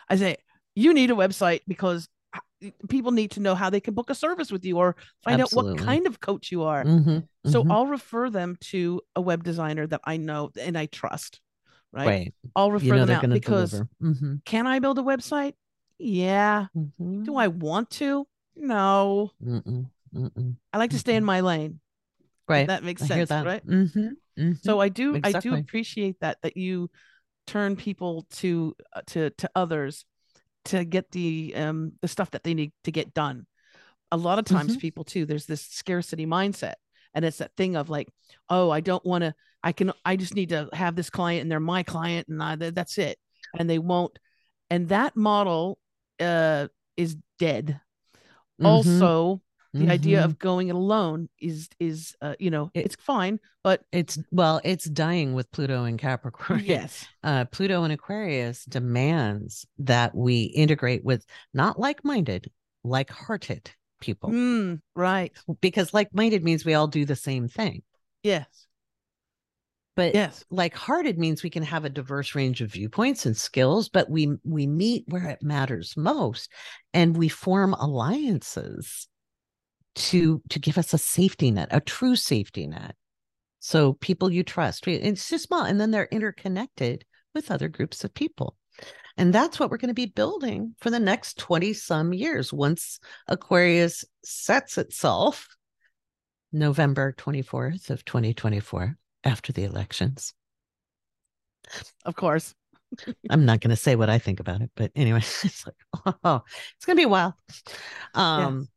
[0.10, 0.38] I say,
[0.76, 2.10] you need a website because
[2.89, 5.52] people need to know how they can book a service with you or find out
[5.54, 6.84] what kind of coach you are.
[6.84, 7.28] Mhm.
[7.45, 7.71] So Mhm.
[7.71, 11.39] I'll refer them to a web designer that I know and I trust.
[11.91, 12.08] Right.
[12.08, 12.34] right.
[12.56, 13.82] I'll refer You know them out because.
[14.02, 14.43] Mhm.
[14.45, 15.54] can I build a website?
[15.99, 16.67] Yeah.
[16.76, 17.26] Mhm.
[17.26, 18.28] Do I want to?
[18.56, 19.32] No.
[19.43, 19.89] Mm-mm.
[20.13, 20.56] Mm-mm.
[20.71, 21.80] I like to stay in my lane.
[22.47, 22.67] Right.
[22.67, 23.30] That makes sense.
[23.30, 23.45] that.
[23.45, 23.65] Right.
[23.65, 24.54] Mm-hmm.
[24.62, 26.89] So I do I do appreciate that that you
[27.45, 30.06] turn people to uh, to to others
[30.65, 33.45] to get the um the stuff that they need to get done.
[34.12, 34.82] A lot of times Mhm.
[34.82, 36.76] people too there's this scarcity mindset
[37.13, 38.08] and it's that thing of like
[38.49, 41.52] oh I don't want to I can I just need to have this client and
[41.52, 43.17] they're my client and I, that's it
[43.58, 44.17] and they won't
[44.69, 45.80] and that model
[46.19, 47.80] uh is dead.
[48.60, 48.65] Mhm.
[48.65, 49.41] Also
[49.73, 50.25] the idea Mhm.
[50.25, 54.59] of going it alone is is uh, you know It- it's fine but it's well,
[54.65, 56.62] it's dying with Pluto and Capricorn.
[56.65, 62.51] yes uh, Pluto and Aquarius demands that we integrate with not like-minded,
[62.83, 65.31] like-hearted people, Mm, right
[65.62, 67.83] because like-minded means we all do the same thing.
[68.21, 68.67] yes
[69.95, 74.09] But yes like-hearted means we can have a diverse range of viewpoints and skills, but
[74.09, 76.51] we we meet where it matters most,
[76.93, 79.07] and we form alliances
[79.95, 82.95] to to give us a safety net, a true safety net.
[83.60, 88.03] So people you trust, we- it's just small, and then they're interconnected with other groups
[88.03, 88.58] of people.
[89.17, 92.99] And that's what we're going to be building for the next 20 some years once
[93.27, 95.47] Aquarius sets itself
[96.51, 100.34] November 24th of 2024 after the elections.
[102.06, 102.53] of course
[103.29, 106.43] I'm not going to say what I think about it, but anyway, it's like, oh,
[106.75, 107.36] it's going to be a while.
[108.13, 108.67] Um,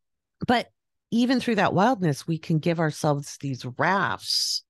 [0.46, 0.70] But
[1.16, 4.62] even through that wildness, we can give ourselves these rafts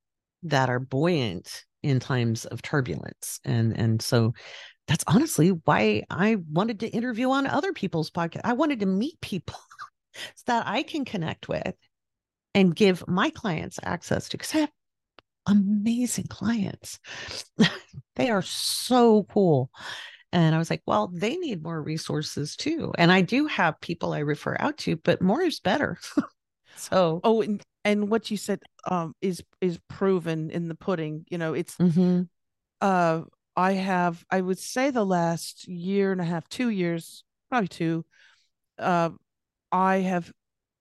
[0.44, 3.40] that are buoyant in times of turbulence.
[3.44, 4.32] And and so
[4.88, 8.42] that's honestly why I wanted to interview on other people's podcast.
[8.44, 9.58] I wanted to meet people
[10.14, 11.74] so that I can connect with
[12.54, 14.72] and give my clients access to because I have
[15.46, 16.98] amazing clients.
[18.16, 19.70] they are so cool.
[20.32, 22.92] And I was like, well, they need more resources too.
[22.98, 25.98] And I do have people I refer out to, but more is better.
[26.76, 27.42] so, oh.
[27.42, 28.60] And, and what you said
[28.90, 32.22] um is is proven in the pudding you know it's mm-hmm.
[32.80, 33.22] uh
[33.54, 38.04] i have i would say the last year and a half two years probably two
[38.78, 39.10] uh
[39.70, 40.32] i have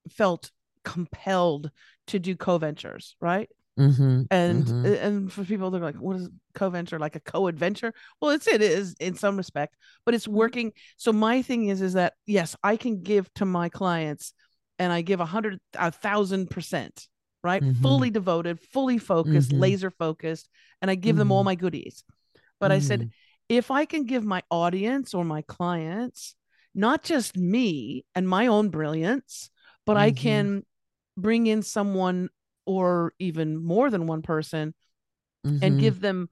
[0.09, 0.51] felt
[0.83, 1.71] compelled
[2.07, 3.49] to do co-ventures right?
[3.77, 5.03] Mhm, and mhm.
[5.03, 6.97] and for people they're like what is co-venture?
[6.97, 7.93] Like a co-adventure?
[8.21, 10.71] Well it's it is in some respect but it's working.
[10.95, 14.33] So my thing is is that yes i can give to my clients
[14.79, 17.07] and i give a hundred a thousand percent
[17.43, 17.81] right Mhm.
[17.81, 19.59] fully devoted fully focused Mhm.
[19.59, 20.49] laser focused
[20.81, 21.45] and i give them all Mhm.
[21.45, 22.03] my goodies
[22.59, 23.11] but i said Mhm.
[23.49, 26.35] if i can give my audience or my clients
[26.73, 29.49] not just me and my own brilliance
[29.85, 30.15] but i Mhm.
[30.17, 30.65] can
[31.17, 32.29] bring in someone
[32.65, 34.73] or even more than one person
[35.43, 35.79] and Mhm.
[35.79, 36.29] give them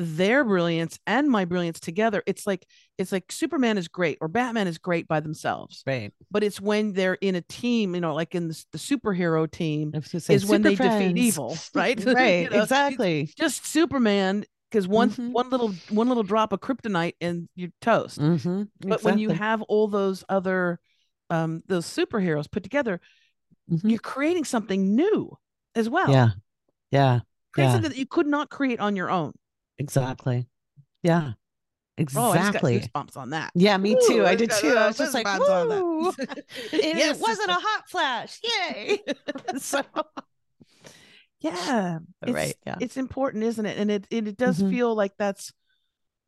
[0.00, 2.66] their brilliance and my brilliance together it's like
[2.98, 6.12] it's like superman is great or batman is great by themselves right.
[6.30, 9.92] but it's when they're in a team you know like in the, the superhero team
[9.94, 12.50] I was gonna say is when they super defeat evil right You right.
[12.50, 13.30] know, exactly.
[13.36, 15.32] just superman because one Mhm.
[15.32, 19.62] one little one little drop of kryptonite and you're toast Mhm, but when you have
[19.62, 20.80] all those other
[21.28, 23.00] um those superheroes put together
[23.70, 23.90] Mhm.
[23.90, 25.36] you're creating something new
[25.74, 26.30] as well yeah.
[26.90, 27.20] Yeah.
[27.52, 27.72] create yeah.
[27.72, 29.32] something that you could not create on your own
[29.80, 30.46] Exactly.
[31.02, 31.32] Yeah.
[32.14, 32.80] oh i just got Exactly.
[32.80, 34.20] goosebumps on that yeah, me too.
[34.20, 34.74] Ooh, I did too.
[34.76, 35.82] I was just like, goosebumps on that.
[35.82, 36.12] "Woo!"
[36.72, 38.38] And Yes, it wasn't a hot flash.
[38.44, 39.02] Yay.
[39.58, 39.82] so,
[41.40, 42.54] yeah it's, right.
[42.66, 42.76] Yeah.
[42.80, 44.70] it's important isn't it and it it, it does Mhm.
[44.70, 45.52] feel like that's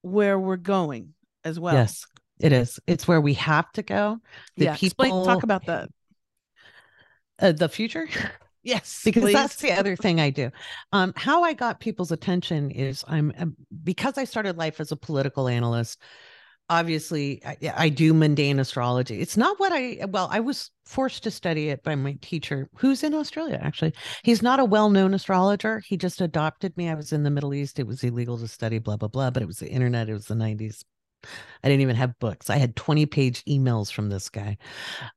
[0.00, 2.06] where we're going as well yes,
[2.40, 2.80] it is.
[2.86, 4.18] It's where we have to go.
[4.56, 5.90] The yeah explain talk about that
[7.38, 8.08] Uh, the future.
[8.62, 9.32] yes because please.
[9.32, 10.50] that's the other thing I do.
[10.92, 14.96] Um, how I got people's attention is I'm um, because I started life as a
[14.96, 16.00] political analyst.
[16.68, 19.20] obviously I, I, do mundane astrology.
[19.20, 23.02] It's not what I well, I was forced to study it by my teacher who's
[23.02, 23.94] in Australia actually.
[24.22, 25.80] He's not a well-known astrologer.
[25.80, 26.88] He just adopted me.
[26.88, 27.78] I was in the Middle East.
[27.78, 30.08] It was illegal to study blah blah blah, but it was the internet.
[30.08, 30.84] It was the 90s.
[31.62, 32.50] I didn't even have books.
[32.50, 34.58] I had 20 page emails from this guy.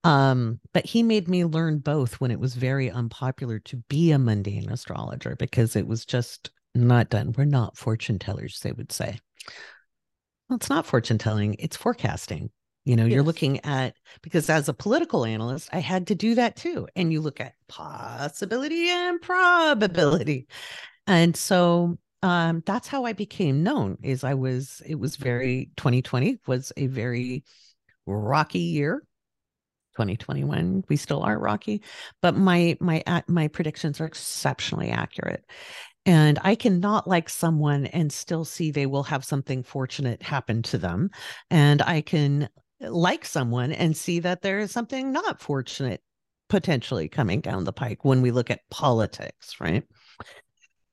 [0.04, 4.20] Um, but he made me learn both when it was very unpopular to be a
[4.20, 7.34] mundane astrologer because it was just not done.
[7.38, 9.20] We're not fortune tellers, they would say.
[10.50, 12.52] Well, it's not fortune telling, it's forecasting.
[12.84, 13.14] You know, yes.
[13.14, 16.88] you're looking at because as a political analyst, I had to do that too.
[16.96, 20.48] And you look at possibility and probability.
[21.08, 26.40] And so um, that's how I became known is I was it was very 2020
[26.48, 27.44] was a very
[28.06, 29.04] rocky year
[29.96, 31.82] 2021 we still are rocky
[32.22, 35.46] but my my my predictions are exceptionally accurate
[36.06, 40.78] and I cannot like someone and still see they will have something fortunate happen to
[40.78, 41.10] them.
[41.50, 42.48] And I can
[42.80, 46.02] like someone and see that there is something not fortunate
[46.48, 49.84] potentially coming down the pike when we look at politics, right?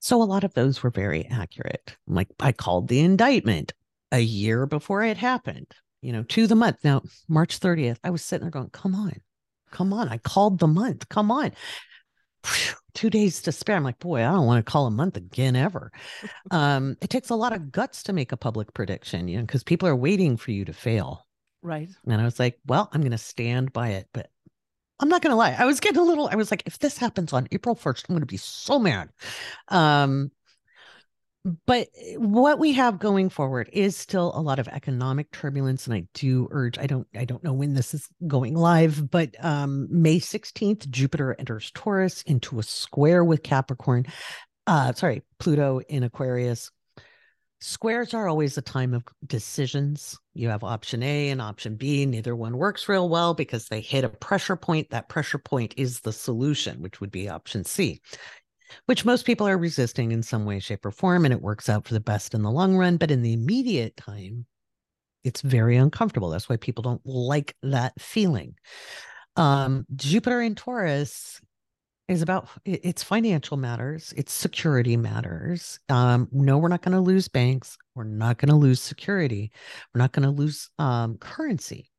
[0.02, 1.96] So a lot of those were very accurate.
[2.06, 3.72] Like I called the indictment
[4.10, 5.68] a year before it happened,
[6.02, 6.78] you know, to the month.
[6.82, 9.14] Now, March 30th, I was sitting there going, come on,
[9.70, 10.08] come on.
[10.08, 11.08] I called the month.
[11.08, 11.52] Come on
[12.94, 13.76] two days to spare.
[13.76, 15.92] I'm like, boy, I don't want to call a month again ever.
[16.50, 19.64] um, it takes a lot of guts to make a public prediction, you know, because
[19.64, 21.26] people are waiting for you to fail.
[21.62, 21.88] Right.
[22.06, 24.08] And I was like, well, I'm going to stand by it.
[24.12, 24.28] But
[25.02, 25.56] I'm not to lie.
[25.58, 28.14] I was getting a little, I was like, if this happens on April 1st, I'm
[28.20, 29.08] to be so mad.
[29.66, 30.30] Um,
[31.66, 35.94] but eh, what we have going forward is still a lot of economic turbulence and
[35.94, 39.88] i do urge i don't i don't know when this is going live but um
[39.90, 44.06] may 16th jupiter enters taurus into a square with capricorn
[44.68, 46.70] uh sorry pluto in aquarius
[47.62, 52.34] squares are always a time of decisions you have option a and option b neither
[52.34, 56.12] one works real well because they hit a pressure point that pressure point is the
[56.12, 58.00] solution which would be option c
[58.86, 61.86] which most people are resisting in some way, shape, or form, and it works out
[61.86, 62.96] for the best in the long run.
[62.96, 64.46] But in the immediate time,
[65.24, 66.30] it's very uncomfortable.
[66.30, 68.54] That's why people don't like that feeling.
[69.36, 71.40] Um, Jupiter in Taurus
[72.08, 75.78] is about it's financial matters, it's security matters.
[75.88, 77.76] Um, no, we're not going to lose banks.
[77.94, 79.52] We're not going to lose security.
[79.94, 81.90] We're not going to lose um, currency.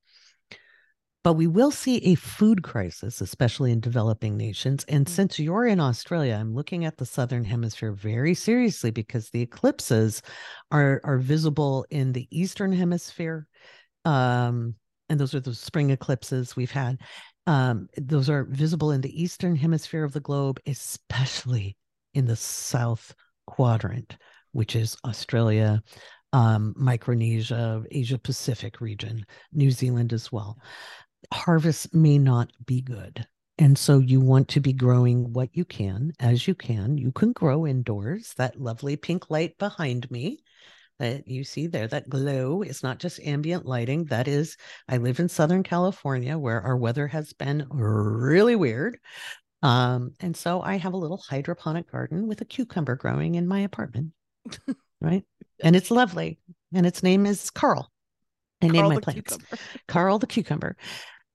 [1.24, 4.84] But we will see a food crisis, especially in developing nations.
[4.90, 5.14] And mm-hmm.
[5.14, 10.22] since you're in Australia, I'm looking at the Southern Hemisphere very seriously because the eclipses
[10.70, 13.48] are, are visible in the Eastern Hemisphere.
[14.04, 14.76] Um,
[15.08, 17.00] and those are the spring eclipses we've had.
[17.46, 21.76] Um, those are visible in the Eastern Hemisphere of the globe, especially
[22.14, 23.14] in the South
[23.48, 24.18] Quadrant,
[24.52, 25.82] which is Australia,
[26.32, 30.58] um, Micronesia, Asia Pacific region, New Zealand as well
[31.32, 33.26] harvest may not be good.
[33.60, 36.98] And so you want to be growing what you can as you can.
[36.98, 38.34] You can grow indoors.
[38.38, 40.43] That lovely pink light behind me
[41.04, 44.06] that you see there, that glow is not just ambient lighting.
[44.06, 44.56] That is,
[44.88, 48.98] I live in Southern California where our weather has been really weird.
[49.62, 53.60] Um, and so I have a little hydroponic garden with a cucumber growing in my
[53.60, 54.14] apartment.
[55.02, 55.26] right.
[55.62, 56.40] And it's lovely.
[56.74, 57.92] And its name is Carl.
[58.62, 59.64] I named my plants cucumber.
[59.90, 60.78] Carl the cucumber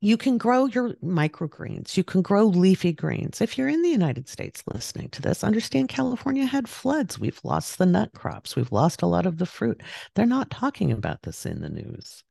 [0.01, 1.97] you can grow your microgreens.
[1.97, 3.41] You can grow leafy greens.
[3.41, 7.19] If you're in the United States listening to this, understand California had floods.
[7.19, 8.55] We've lost the nut crops.
[8.55, 9.83] We've lost a lot of the fruit.
[10.15, 12.23] They're not talking about this in the news.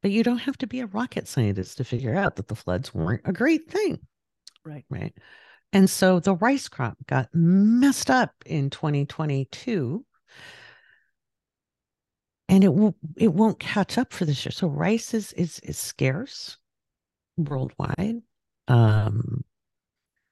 [0.00, 2.94] But you don't have to be a rocket scientist to figure out that the floods
[2.94, 3.98] weren't a great thing.
[4.64, 4.84] Right.
[4.88, 5.14] Right.
[5.72, 10.04] And so the rice crop got messed up in 2022
[12.48, 14.52] and it will it won't catch up for this year.
[14.52, 16.58] So rice is is is scarce
[17.36, 18.22] worldwide.
[18.68, 19.44] Um,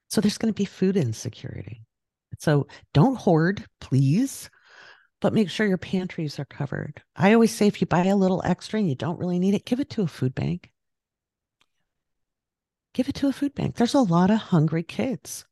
[0.08, 1.82] so there's going to be food insecurity.
[2.38, 4.50] So don't hoard, please,
[5.20, 7.02] but make sure your pantries are covered.
[7.16, 9.64] I always say if you buy a little extra and you don't really need it,
[9.64, 10.70] give it to a food bank.
[12.92, 13.76] Give it to a food bank.
[13.76, 15.44] There's a lot of hungry kids.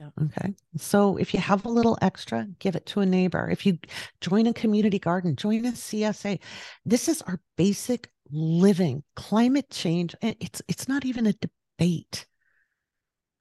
[0.00, 0.08] Yeah.
[0.22, 0.54] Okay.
[0.76, 3.50] So if you have a little extra, give it to a neighbor.
[3.50, 3.78] If you
[4.22, 6.40] join a community garden, join a CSA.
[6.86, 12.26] This is our basic living climate change it's it's not even a debate.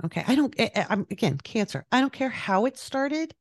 [0.04, 1.86] Okay i don't I, i'm again cancer.
[1.92, 3.34] I don't care how it started.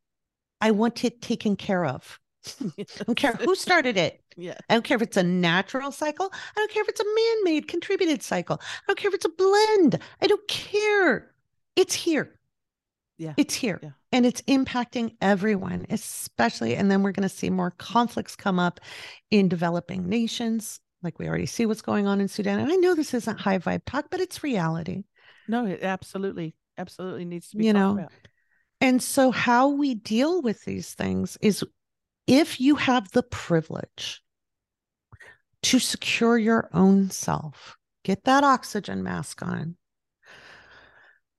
[0.60, 2.18] I want it taken care of.
[2.78, 4.20] I don't care who started it.
[4.40, 4.54] Yeah.
[4.70, 6.30] I don't care if it's a natural cycle.
[6.32, 8.60] I don't care if it's a man-made contributed cycle.
[8.62, 10.00] I don't care if it's a blend.
[10.22, 11.34] I don't care.
[11.74, 12.38] It's here.
[13.18, 13.34] Yeah.
[13.36, 13.80] It's here.
[13.82, 13.90] Yeah.
[14.12, 16.76] and it's impacting everyone, especially.
[16.76, 18.78] And then we're going to see more conflicts come up
[19.30, 20.80] in developing nations.
[21.02, 22.58] Like we already see what's going on in Sudan.
[22.58, 25.04] And I know this isn't high vibe talk, but it's reality.
[25.46, 28.12] No, it absolutely, absolutely needs to be You know, about.
[28.80, 31.64] And so, how we deal with these things is
[32.26, 34.22] if you have the privilege
[35.64, 39.76] to secure your own self, get that oxygen mask on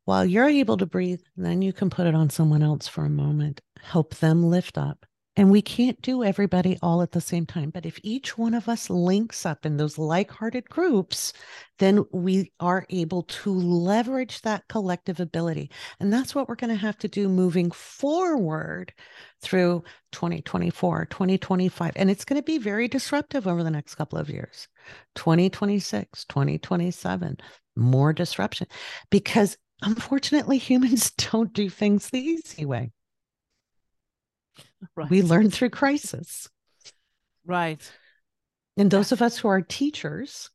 [0.10, 3.10] while you're able to breathe, then you can put it on someone else for a
[3.10, 5.05] moment, help them lift up.
[5.39, 7.69] And we can't do everybody all at the same time.
[7.69, 11.31] But if each one of us links up in those like hearted groups,
[11.77, 15.71] then we are able to leverage that collective ability.
[16.01, 18.93] And that's what we're going to have to do moving forward
[19.39, 21.93] through 2024, 2025.
[21.95, 24.67] And it's going to be very disruptive over the next couple of years
[25.15, 27.37] 2026, 2027,
[27.77, 28.67] more disruption
[29.09, 32.91] because unfortunately humans don't do things the easy way.
[34.95, 35.09] Right.
[35.09, 36.47] We learn through crisis.
[37.45, 37.82] right.
[38.77, 40.49] And those of us who are teachers,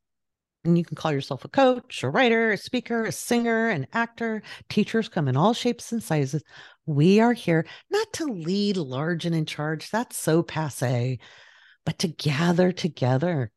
[0.64, 4.42] and you can call yourself a coach, a writer, a speaker, a singer, an actor,
[4.70, 6.42] teachers come in all shapes and sizes.
[6.86, 9.90] We are here not to lead large and in charge.
[9.90, 11.18] That's so passe,
[11.84, 13.50] but to gather together,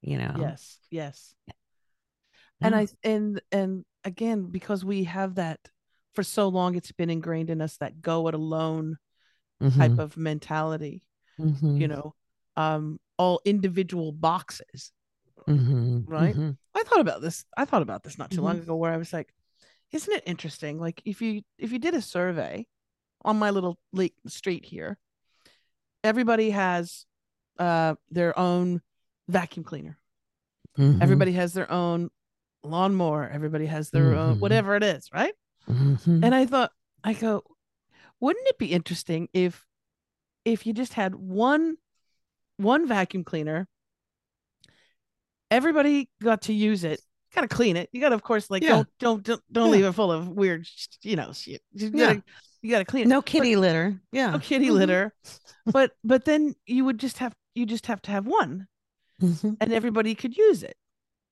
[0.00, 0.36] you know.
[0.38, 0.78] Yes.
[0.90, 1.34] Yes.
[2.60, 5.60] And I and and again, because we have that
[6.14, 8.96] for so long, it's been ingrained in us that go it alone
[9.60, 11.02] type Mhm, of mentality.
[11.38, 12.14] mhm, You know,
[12.56, 14.92] um, all individual boxes.
[15.46, 16.36] mhm, right?
[16.36, 16.56] mhm.
[16.74, 17.44] I thought about this.
[17.56, 19.32] I thought about this not too long ago, where I was like,
[19.92, 20.78] "Isn't it interesting?
[20.78, 22.66] Like, if you if you did a survey
[23.22, 24.98] on my little lake street here,
[26.04, 27.06] everybody has
[27.58, 28.82] uh their own
[29.28, 29.98] vacuum cleaner.
[31.00, 32.10] Everybody has their own
[32.62, 33.28] lawnmower.
[33.28, 35.34] Everybody has their own whatever it is, right?
[36.24, 36.72] And I thought,
[37.04, 37.42] I go,
[38.20, 39.64] wouldn't it be interesting if
[40.44, 41.76] if you just had one
[42.56, 43.68] one vacuum cleaner,
[45.50, 47.00] everybody got to use it,
[47.34, 47.88] gotta clean it.
[47.92, 48.70] You gotta, of course, like Yeah.
[48.70, 49.72] don't don't don't, don't Yeah.
[49.72, 50.66] leave it full of weird,
[51.02, 51.62] you know, shit.
[51.72, 52.22] You gotta
[52.62, 53.08] you gotta clean it.
[53.08, 54.00] no kitty litter.
[54.12, 54.30] Yeah.
[54.30, 55.14] no kitty Mhm, litter.
[55.66, 58.66] But but then you would just have you just have to have one,
[59.20, 60.76] mhm, and everybody could use it,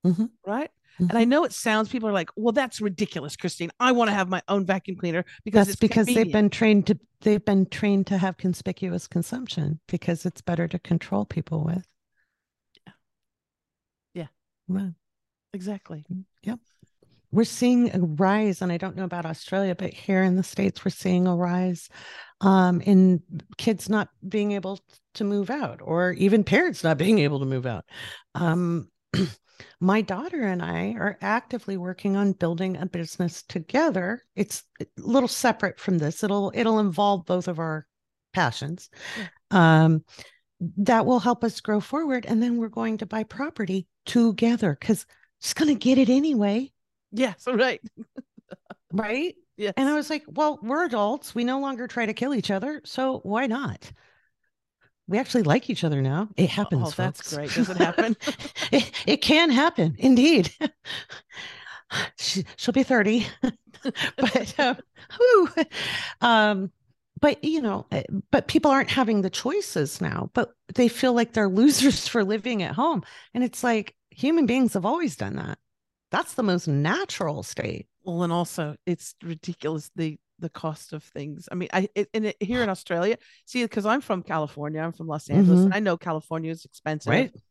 [0.05, 0.29] Mhm.
[0.45, 0.69] right?
[0.99, 3.69] And I know it sounds people are like, well, that's ridiculous, Christine.
[3.79, 6.87] I want to have my own vacuum cleaner because That's it's because they've been trained
[6.87, 11.85] to they've been trained to have conspicuous consumption because it's better to control people with.
[14.13, 14.27] Yeah.
[14.67, 14.93] Well,
[15.53, 16.05] exactly.
[16.43, 16.59] Yep.
[17.31, 20.85] We're seeing a rise, and I don't know about Australia, but here in the States,
[20.85, 21.89] we're seeing a rise
[22.39, 23.21] um, in
[23.57, 24.79] kids not being able
[25.15, 27.83] to move out, or even parents not being able to move out.
[28.33, 28.89] Um,
[29.79, 34.23] my daughter and I are actively working on building a business together.
[34.35, 36.23] It's a little separate from this.
[36.23, 37.87] It'll it'll involve both of our
[38.33, 38.89] passions.
[39.51, 40.03] Um,
[40.77, 45.05] that will help us grow forward, and then we're going to buy property together because
[45.39, 46.71] it's going to get it anyway
[47.11, 47.81] Yes, right.
[48.91, 49.35] right?
[49.55, 49.73] Yes.
[49.75, 51.33] And I was like, well, we're adults.
[51.33, 52.81] We no longer try to kill each other.
[52.85, 53.91] So why not?
[55.07, 56.27] We actually like each other now.
[56.35, 56.87] It happens.
[56.87, 57.33] oh, that's folks.
[57.33, 57.53] great.
[57.53, 58.17] Does it happen?
[58.71, 60.53] it, it can happen, indeed.
[62.17, 63.25] she, she'll be 30.
[64.17, 64.75] but, uh,
[65.17, 65.49] whew.
[66.21, 66.71] um,
[67.19, 71.33] but you know, uh, but people aren't having the choices now, but they feel like
[71.33, 73.03] they're losers for living at home.
[73.33, 75.57] And it's like human beings have always done that.
[76.11, 77.87] That's the most natural state.
[78.03, 81.47] well, and also it's ridiculous the the cost of things.
[81.51, 84.93] I mean, I it, and it, here in Australia, see, because I'm from California, I'm
[84.93, 85.77] from Los Angeles, and mm-hmm.
[85.77, 87.31] I know California is expensive, Right.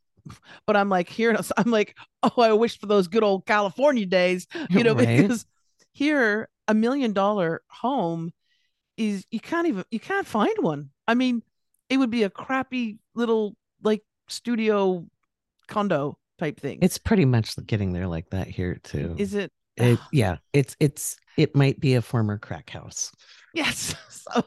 [0.66, 4.48] But I'm like here, I'm like, oh, I wish for those good old California days,
[4.70, 5.20] you know, Right.
[5.22, 5.46] because
[5.92, 8.32] here a million dollar home
[8.96, 10.90] is you can't even you can't find one.
[11.06, 11.42] I mean,
[11.88, 15.06] it would be a crappy little like studio
[15.68, 16.78] condo type thing.
[16.82, 19.14] It's pretty much getting there like that here too.
[19.18, 19.52] is it?
[19.76, 23.12] It, yeah, it's it's it might be a former crack house.
[23.54, 23.94] Yes.
[24.08, 24.44] So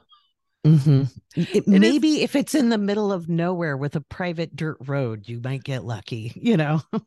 [0.67, 1.09] Mhm.
[1.37, 5.29] It- is- maybe if it's in the middle of nowhere with a private dirt road,
[5.29, 6.33] you might get lucky.
[6.35, 6.81] You know.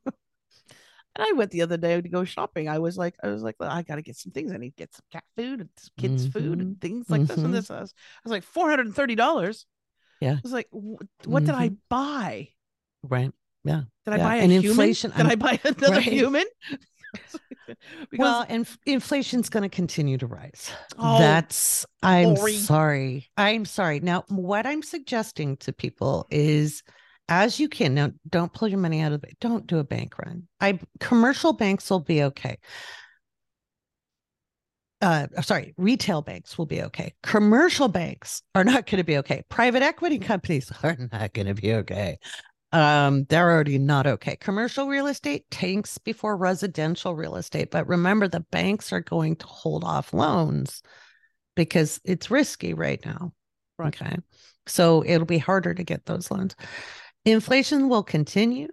[1.14, 2.70] And I went the other day to go shopping.
[2.70, 4.50] I was like, I was like, well, I got to get some things.
[4.50, 7.36] I need to get some cat food and some kids' food and things like this
[7.38, 7.44] mhm.
[7.44, 7.70] and this.
[7.70, 9.66] I was, I was like, four hundred and thirty dollars.
[10.22, 10.32] Yeah.
[10.36, 12.48] I was like, "Wh- what did I buy?
[13.02, 13.30] right.
[13.62, 13.82] Yeah.
[14.06, 14.70] Did I Yeah, buy a and human?
[14.70, 16.02] inflation- Did I I'm- buy another right.
[16.02, 16.44] human?
[18.18, 20.70] well, and inflation's going to continue to rise.
[20.98, 23.28] Oh, That's I'm sorry.
[23.36, 24.00] I'm sorry.
[24.00, 26.82] Now, what I'm suggesting to people is
[27.28, 30.18] as you can now don't pull your money out of the don't do a bank
[30.18, 30.48] run.
[30.60, 32.58] I commercial banks will be okay.
[35.00, 37.14] uh, sorry, retail banks will be okay.
[37.22, 39.42] Commercial banks are not going to be okay.
[39.48, 42.18] Private equity companies are not going to be okay.
[42.72, 44.36] Um, they're already not okay.
[44.36, 47.70] Commercial real estate tanks before residential real estate.
[47.70, 50.82] But remember, the banks are going to hold off loans
[51.54, 53.32] because it's risky right now.
[53.78, 53.94] Right.
[54.00, 54.16] Okay.
[54.66, 56.56] So it'll be harder to get those loans.
[57.24, 58.68] Inflation will continue.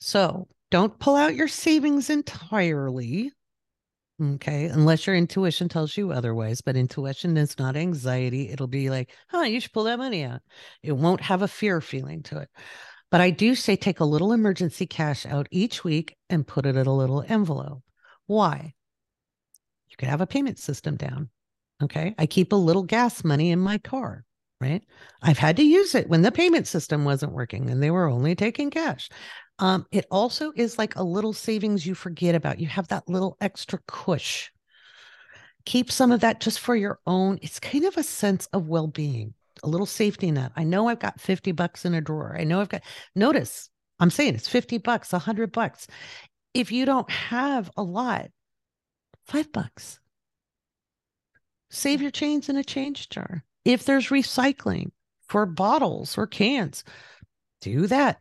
[0.00, 3.32] So don't pull out your savings entirely.
[4.22, 4.66] Okay.
[4.66, 8.50] Unless your intuition tells you otherwise, but intuition is not anxiety.
[8.50, 10.42] It'll be like, huh, you should pull that money out.
[10.82, 12.50] It won't have a fear feeling to it.
[13.10, 16.76] But I do say take a little emergency cash out each week and put it
[16.76, 17.82] in a little envelope.
[18.26, 18.74] Why?
[19.88, 21.30] You could have a payment system down.
[21.82, 22.14] Okay.
[22.18, 24.24] I keep a little gas money in my car,
[24.60, 24.84] right?
[25.22, 28.34] I've had to use it when the payment system wasn't working and they were only
[28.34, 29.08] taking cash.
[29.60, 32.58] Um, it also is like a little savings you forget about.
[32.58, 34.50] You have that little extra cush.
[35.66, 37.38] Keep some of that just for your own.
[37.42, 40.52] It's kind of a sense of well being, a little safety net.
[40.56, 42.34] I know I've got 50 bucks in a drawer.
[42.38, 42.80] I know I've got,
[43.14, 43.68] notice,
[44.00, 45.86] I'm saying it's 50 bucks, 100 bucks.
[46.54, 48.30] If you don't have a lot,
[49.26, 50.00] five bucks.
[51.68, 53.44] Save your change in a change jar.
[53.66, 54.90] If there's recycling
[55.28, 56.82] for bottles or cans,
[57.60, 58.20] do that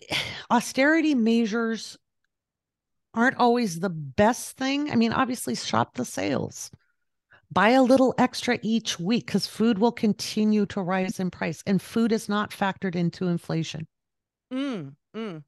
[0.50, 1.98] austerity measures
[3.14, 4.90] aren't always the best thing.
[4.90, 6.70] I mean, obviously, shop the sales,
[7.50, 11.80] buy a little extra each week because food will continue to rise in price, and
[11.80, 13.86] food is not factored into inflation.
[14.52, 15.42] Mm, mm.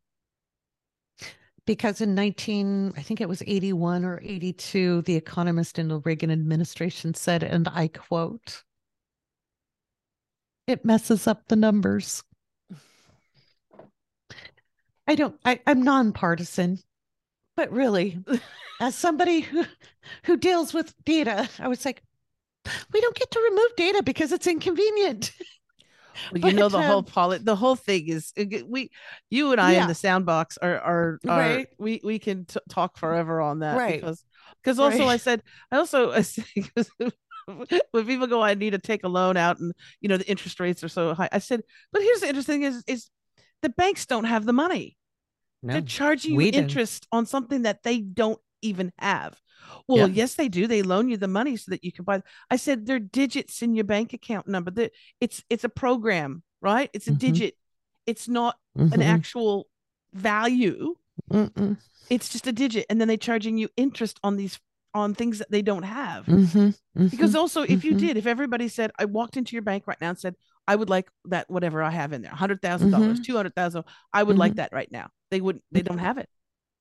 [1.67, 6.31] Because in 19, I think it was 81 or 82, the economist in the Reagan
[6.31, 8.65] administration said, and I quote,
[10.67, 12.23] it messes up the numbers.
[15.09, 16.79] I don't I, I'm nonpartisan,
[17.57, 18.23] but really,
[18.81, 19.65] as somebody who
[20.25, 22.03] who deals with data, I was like,
[22.93, 25.33] we don't get to remove data because it's inconvenient.
[26.33, 28.91] Well, you know the um, whole polit the whole thing is uh, we
[29.31, 29.83] you and I yeah.
[29.83, 31.69] in the soundbox are are, are right.
[31.79, 34.25] we we can t- talk forever on that right because
[34.61, 35.11] because also right.
[35.11, 36.45] I said I also I said,
[37.93, 40.59] when people go I need to take a loan out and you know the interest
[40.59, 43.09] rates are so high I said but here's the interesting is is
[43.63, 44.98] the banks don't have the money
[45.63, 49.41] no, They're charging you interest on something that they don't even have.
[49.87, 50.67] Well, yes, they do.
[50.67, 52.23] They loan you the money so that you can buy.
[52.51, 54.71] I said they're digits in your bank account number.
[54.71, 56.91] That it's it's a program, right?
[56.93, 57.19] It's a mm-hmm.
[57.19, 57.55] digit.
[58.07, 58.93] It's not mm-hmm.
[58.93, 59.67] an actual
[60.13, 60.95] value.
[61.31, 61.77] Mm-mm.
[62.11, 64.59] It's just a digit, and then they're charging you interest on these
[64.95, 66.27] on things that they don't have.
[66.27, 66.59] Mm-hmm.
[66.59, 67.07] mm-hmm.
[67.07, 68.07] Because also, if you mm-hmm.
[68.07, 70.35] did, if everybody said, I walked into your bank right now and said,
[70.69, 73.23] I would like that whatever I have in there, hundred thousand dollars, mm-hmm.
[73.23, 73.85] two hundred thousand.
[74.13, 75.09] I would like that right now.
[75.31, 75.65] They wouldn't.
[75.73, 76.29] They don't have it.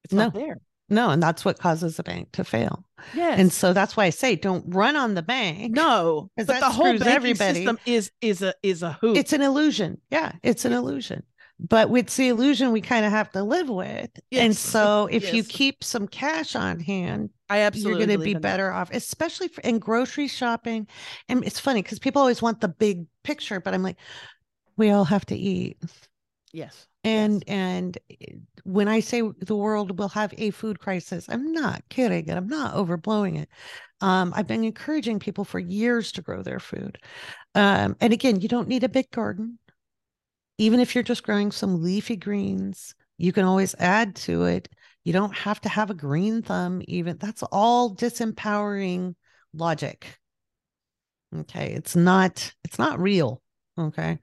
[0.03, 0.25] It's no.
[0.25, 0.59] not there.
[0.89, 2.85] No, and that's what causes a bank to fail.
[3.13, 3.39] Yes.
[3.39, 5.73] And so that's why I say don't run on the bank.
[5.73, 7.55] No, but the whole banking everybody.
[7.55, 9.17] system is is a is a hoop.
[9.17, 10.01] It's an illusion.
[10.09, 11.23] Yeah, it's an illusion
[11.60, 14.10] but with the illusion we kind of have to live with.
[14.30, 14.43] Yes.
[14.43, 15.34] And so if yes.
[15.34, 18.76] you keep some cash on hand, I absolutely you're going to be better that.
[18.76, 20.88] off, especially for, in grocery shopping.
[21.30, 23.97] And it's funny because people always want the big picture, but I'm like,
[24.76, 25.78] we all have to eat.
[26.53, 26.88] Yes.
[27.03, 27.55] And yes.
[27.55, 27.97] and
[28.64, 32.47] when I say the world will have a food crisis, I'm not kidding and I'm
[32.47, 33.49] not overblowing it.
[34.01, 36.99] Um, I've been encouraging people for years to grow their food.
[37.55, 39.58] Um, and again, you don't need a big garden
[40.58, 44.70] even if you're just growing some leafy greens, you can always add to it.
[45.03, 47.18] You don't have to have a green thumb, even.
[47.18, 49.16] That's all disempowering
[49.53, 50.20] logic.
[51.36, 51.74] Okay.
[51.74, 53.41] It's not, it's not real.
[53.78, 54.20] Okay.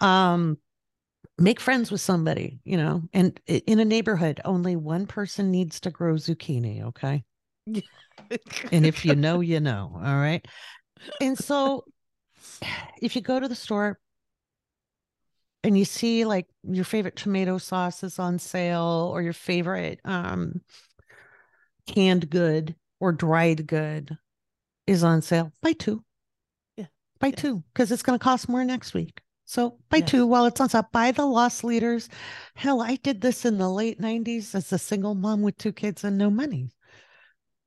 [0.00, 0.58] Um,
[1.38, 5.90] make friends with somebody, you know, and in a neighborhood, only one person needs to
[5.90, 6.84] grow zucchini.
[6.84, 7.24] Okay.
[7.66, 9.90] and if you know, you know.
[9.94, 10.46] All right.
[11.20, 11.84] And so
[13.02, 13.98] if you go to the store,
[15.62, 20.60] and you see like your favorite tomato sauce is on sale or your favorite um
[21.86, 24.16] canned good or dried good
[24.86, 25.52] is on sale.
[25.62, 26.04] Buy two.
[26.76, 26.86] Yeah.
[27.18, 29.20] Buy two because it's going to cost more next week.
[29.44, 30.10] So buy yes.
[30.10, 30.86] two while it's on sale.
[30.92, 32.08] Buy the loss leaders.
[32.54, 36.04] Hell i did this in the late 90s as a single mom with two kids
[36.04, 36.70] and no money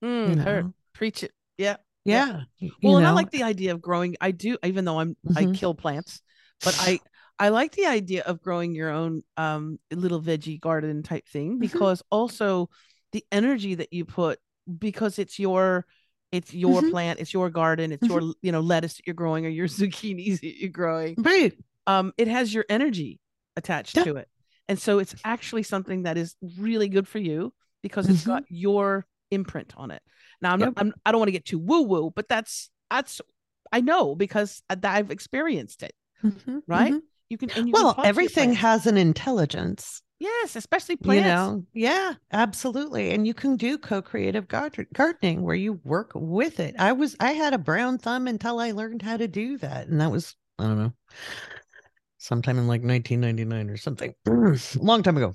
[0.03, 0.73] mm, you know?
[0.93, 1.31] preach it.
[1.57, 2.69] Yeah yeah, yeah.
[2.81, 4.15] well and i like the idea of growing.
[4.19, 5.37] I do even though i'm mm-hmm.
[5.37, 6.21] i kill plants
[6.63, 6.99] but i
[7.43, 11.59] I like the idea of growing your own um, little veggie garden type thing mm-hmm.
[11.59, 12.15] because mm-hmm.
[12.15, 12.69] also
[13.11, 14.39] the energy that you put
[14.79, 15.85] because it's your
[16.31, 16.91] it's your mm-hmm.
[16.91, 18.27] plant, it's your garden, it's mm-hmm.
[18.27, 21.15] your you know lettuce that you're growing or your zucchinis that you're growing.
[21.17, 21.51] Right.
[21.85, 23.19] Um, it has your energy
[23.57, 24.05] attached yeah.
[24.05, 24.29] to it,
[24.69, 28.55] and so it's actually something that is really good for you because it's got mm-hmm.
[28.55, 30.01] your imprint on it.
[30.41, 30.69] Now I'm, Yep.
[30.77, 33.19] not, I'm I don't want to get too woo woo, but that's that's
[33.69, 35.91] I know because I've experienced it.
[36.23, 36.93] Mhm, Right?
[36.93, 37.01] mhm.
[37.34, 40.03] You can you Well, your everything has an intelligence.
[40.19, 41.25] yes, especially plants.
[41.25, 43.09] You know, yeah, absolutely.
[43.11, 46.75] And you can do co-creative gardening where you work with it.
[46.77, 49.88] I was I had a brown thumb until I learned how to do that.
[49.88, 50.93] And that was, I don't know,
[52.19, 54.13] sometime in like 1999 or something.
[54.77, 55.34] Long time ago.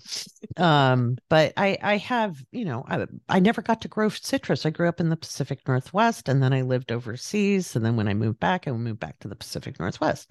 [0.57, 4.64] Um, but I I have, you know, I, I never got to grow citrus.
[4.64, 7.76] I grew up in the Pacific Northwest and then I lived overseas.
[7.76, 10.30] And then when I moved back, I moved back to the Pacific Northwest.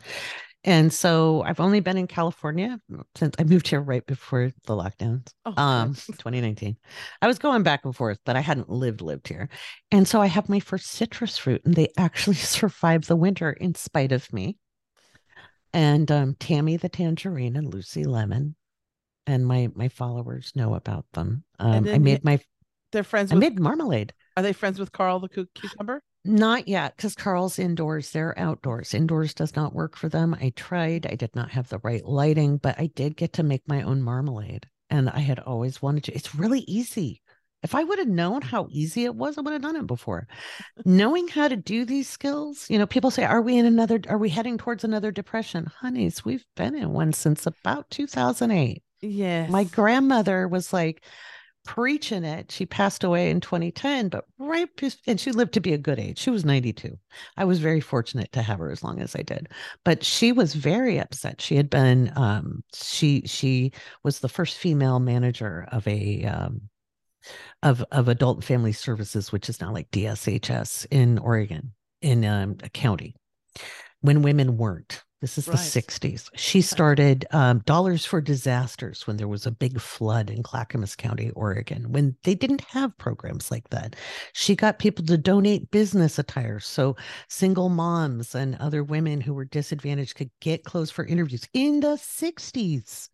[0.68, 2.78] And so I've only been in California
[3.15, 6.76] since I moved here right before the lockdowns Oh, um 2019
[7.22, 9.47] i was going back and forth but i hadn't lived lived here.
[9.91, 13.76] And so i have my first citrus fruit and they actually survived the winter in
[13.76, 14.57] spite of me.
[15.74, 18.55] And um tammy the tangerine and lucy lemon
[19.26, 21.43] and my my followers know about them.
[21.59, 22.39] Um i made my
[22.91, 23.41] they're friends i with.
[23.41, 24.13] made marmalade.
[24.36, 26.01] Are they friends with Carl the cucumber?
[26.28, 28.93] Not yet because carl's indoors they're outdoors.
[28.93, 30.36] Indoors does not work for them.
[30.39, 33.67] I tried i did not have the right lighting but i did get to make
[33.67, 36.13] my own marmalade and i had always wanted to.
[36.15, 37.21] It's really easy.
[37.63, 40.28] If i would have known how easy it was i would have done it before.
[40.86, 44.17] Knowing how to do these skills you know people say are we in another are
[44.17, 45.67] we heading towards another depression?
[45.82, 49.49] Honeys we've been in one since about 2008 Yes.
[49.49, 51.03] my grandmother was like
[51.68, 52.49] preaching it.
[52.49, 54.70] She passed away in 2010, but right,
[55.05, 56.18] and she lived to be a good age.
[56.18, 56.97] She was 92.
[57.36, 59.49] I was very fortunate to have her as long as I did,
[59.84, 61.41] but she was very upset.
[61.41, 66.61] She had been, um, she she was the first female manager of a um,
[67.61, 72.70] of of adult family services, which is now like DSHS in Oregon in um, a
[72.70, 73.13] county
[73.99, 75.03] when women weren't.
[75.20, 76.30] This is the 60s.
[76.36, 81.32] She started um, Dollars for Disasters when there was a big flood in Clackamas County,
[81.32, 83.95] Oregon, when they didn't have programs like that.
[84.34, 86.95] She got people to donate business attire so
[87.30, 91.97] single moms and other women who were disadvantaged could get clothes for interviews in the
[91.97, 93.09] 60s.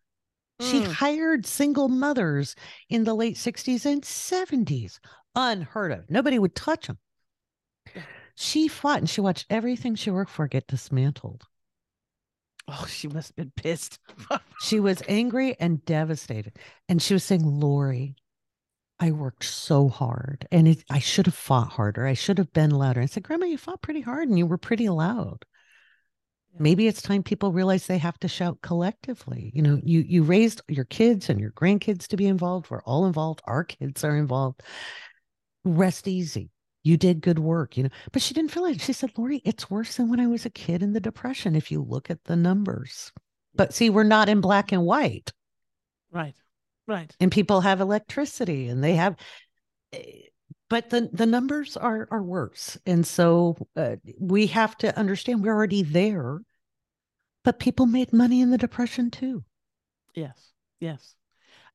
[0.62, 0.92] She Mm.
[0.92, 2.56] hired single mothers
[2.90, 5.00] in the late 60s and 70s.
[5.36, 6.10] Unheard of.
[6.10, 6.98] Nobody would touch them.
[8.36, 11.46] She fought and she watched everything she worked for get dismantled.
[12.68, 14.00] Oh, she must have been pissed.
[14.62, 16.58] She was angry and devastated.
[16.88, 18.16] And she was saying, Laurie,
[19.00, 22.08] I worked so hard and it, I should have fought harder.
[22.08, 23.02] I should have been louder.
[23.02, 25.44] I said, Grandma, you fought pretty hard and you were pretty loud.
[26.58, 29.52] Maybe it's time people realize they have to shout collectively.
[29.54, 32.70] You know, you you raised your kids and your grandkids to be involved.
[32.70, 33.42] We're all involved.
[33.46, 34.62] Our kids are involved.
[35.66, 36.53] Rest easy.
[36.84, 37.90] You did good work, you know.
[38.12, 38.82] But she didn't feel it.
[38.82, 41.72] She said, Laurie, it's worse than when I was a kid in the depression if
[41.72, 43.12] you look at the numbers.
[43.56, 45.32] But see, we're not in black and white.
[46.12, 46.36] right.
[46.86, 47.16] Right.
[47.20, 49.16] And people have electricity and they have
[49.94, 50.24] eh,
[50.70, 52.78] but the the numbers are are worse.
[52.86, 56.40] And so uh, we have to understand we're already there.
[57.44, 59.46] But people made money in the depression too.
[60.16, 60.54] Yes.
[60.80, 61.16] Yes.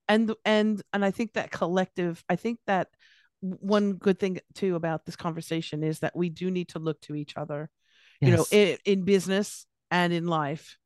[0.08, 2.88] And and and I think that collective, I think that
[3.40, 7.14] one good thing too about this conversation is that we do need to look to
[7.14, 7.70] each other,
[8.20, 10.76] you know, in, in business and in life.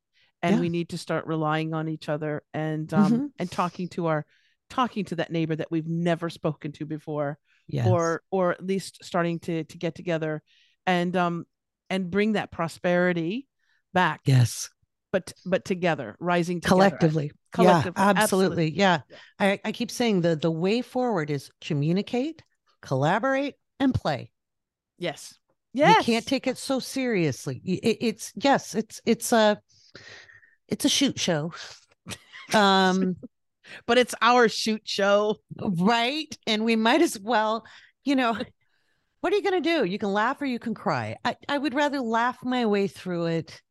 [0.42, 0.60] And Yeah.
[0.60, 3.32] we need to start relying on each other and um Mhm.
[3.38, 4.26] and talking to our
[4.68, 7.38] talking to that neighbor that we've never spoken to before
[7.68, 7.86] yes.
[7.86, 10.42] or or at least starting to to get together
[10.86, 11.44] and um
[11.90, 13.46] and bring that prosperity
[13.92, 14.70] back yes.
[15.12, 16.68] But but together rising together.
[16.68, 17.32] collectively.
[17.52, 18.22] Collectively, Yeah, absolutely.
[18.22, 18.78] absolutely.
[18.78, 19.00] Yeah.
[19.10, 19.16] Yeah.
[19.38, 22.42] I, I keep saying the the way forward is communicate,
[22.80, 24.30] collaborate, and play.
[24.98, 25.34] yes
[25.74, 27.60] yes You can't take it so seriously.
[27.64, 29.60] It- it's yes, it's it's a
[30.68, 31.52] it's a shoot show.
[32.54, 33.16] Um
[33.86, 37.64] but it's our shoot show right and we might as well
[38.04, 38.36] you know
[39.20, 41.56] what are you going to do you can laugh or you can cry I, I
[41.58, 43.62] would rather laugh my way through it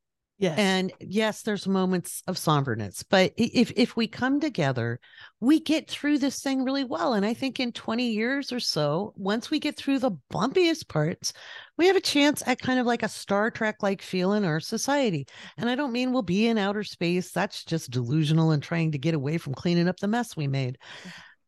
[0.42, 0.58] yes.
[0.58, 5.00] And yes there's moments of somberness but if if we come together
[5.40, 9.14] we get through this thing really well and i think in 20 years or so
[9.16, 11.32] once we get through the bumpiest parts
[11.78, 14.60] we have a chance at kind of like a star trek like feel in our
[14.60, 15.26] society.
[15.58, 18.98] And i don't mean we'll be in outer space that's just delusional and trying to
[18.98, 20.78] get away from cleaning up the mess we made.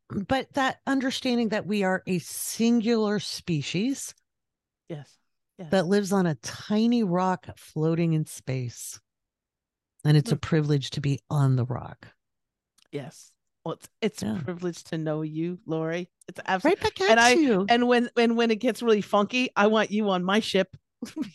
[0.10, 4.14] But that understanding that we are a singular species
[4.90, 5.18] yes
[5.58, 9.00] yes that lives on a tiny rock floating in space.
[10.06, 10.40] And it's a Hmm.
[10.40, 12.08] privilege to be on the rock.
[12.92, 13.32] yes
[13.66, 14.38] well it's it's Yeah.
[14.40, 17.66] a privilege to know you laurie it's absolutely Right back at And I- you.
[17.70, 20.76] and when and when it gets really funky i want you on my ship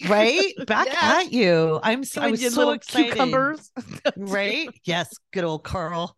[0.08, 1.78] right back at you.
[1.82, 3.12] I'm so, I was so little excited.
[3.12, 3.70] cucumbers
[4.16, 4.68] Right?
[4.84, 5.08] yes.
[5.32, 6.16] Good old Carl.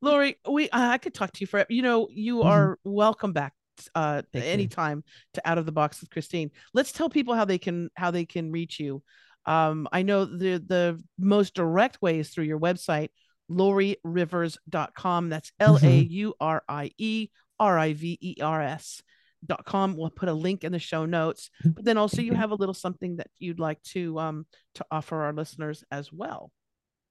[0.00, 1.66] Laurie, we I I could talk to you forever.
[1.70, 2.44] You know, you Mhm.
[2.44, 3.54] are welcome back
[3.94, 4.50] uh, Thank you.
[4.50, 5.04] anytime
[5.34, 6.50] to Out of the Box with Christine.
[6.74, 9.02] Let's tell people how they can how they can reach you.
[9.46, 13.08] Um, I know the the most direct way is through your website,
[13.50, 15.28] laurierivers.com.
[15.28, 17.28] That's L A U R I E
[17.58, 19.02] R I V E R S.
[19.46, 19.96] Dot com.
[19.96, 22.36] We'll put a link in the show notes, but then also you Mhm.
[22.36, 26.52] have a little something that you'd like to um to offer our listeners as well.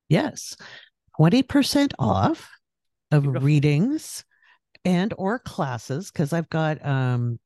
[0.09, 0.55] Yes.
[1.19, 2.47] 20% off
[3.11, 3.45] of Beautiful.
[3.47, 4.23] readings
[4.85, 7.39] and or classes because I've got um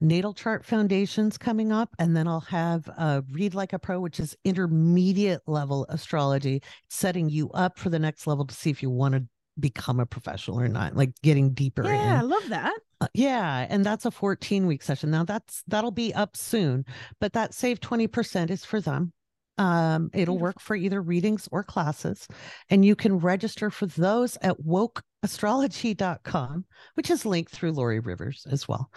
[0.00, 4.20] natal chart foundations coming up and then I'll have uh read like a pro which
[4.20, 8.90] is intermediate level astrology setting you up for the next level to see if you
[8.90, 9.24] want to
[9.58, 12.78] become a professional or not like getting deeper Yeah, I love that.
[13.00, 15.10] Uh, yeah, and that's a 14 week session.
[15.10, 16.84] Now that's that'll be up soon,
[17.20, 19.12] but that save 20% is for them.
[19.58, 22.28] Um, it'll work for either readings or classes,
[22.68, 28.68] and you can register for those at wokeastrology.com, which is linked through Laurie Rivers as
[28.68, 28.90] well.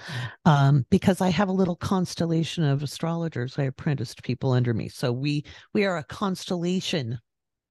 [0.45, 3.57] Um, because I have a little constellation of astrologers.
[3.57, 4.89] I apprenticed people under me.
[4.89, 7.19] So we we are a constellation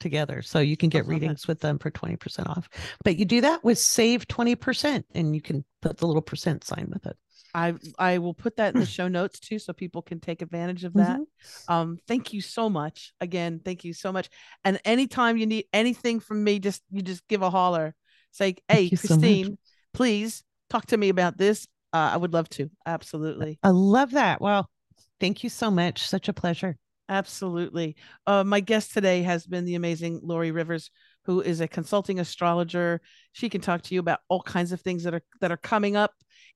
[0.01, 0.43] together.
[0.43, 1.09] So you can get it.
[1.09, 2.69] readings with them for 20% off.
[3.05, 6.89] But you do that with save 20% and you can put the little percent sign
[6.93, 7.17] with it.
[7.55, 10.85] I I will put that in the show notes too, so people can take advantage
[10.85, 11.19] of that.
[11.19, 11.25] Mhm.
[11.73, 13.61] Um, thank you so much again.
[13.65, 14.29] Thank you so much.
[14.65, 17.95] And anytime you need anything from me, just you just give a holler.
[18.33, 19.09] Say, hey, you so.
[19.09, 19.59] Christine,
[19.95, 21.67] please talk to me about this.
[21.93, 22.71] Uh, I would love to.
[22.85, 23.59] Absolutely.
[23.63, 24.41] I love that.
[24.41, 24.69] Well,
[25.21, 26.07] thank you so much.
[26.07, 26.77] Such a pleasure.
[27.09, 27.97] Absolutely.
[28.27, 30.91] Uh, my guest today has been the amazing Laurie Rivers,
[31.25, 33.01] who is a consulting astrologer.
[33.33, 35.97] She can talk to you about all kinds of things that are that are coming
[35.97, 36.13] up.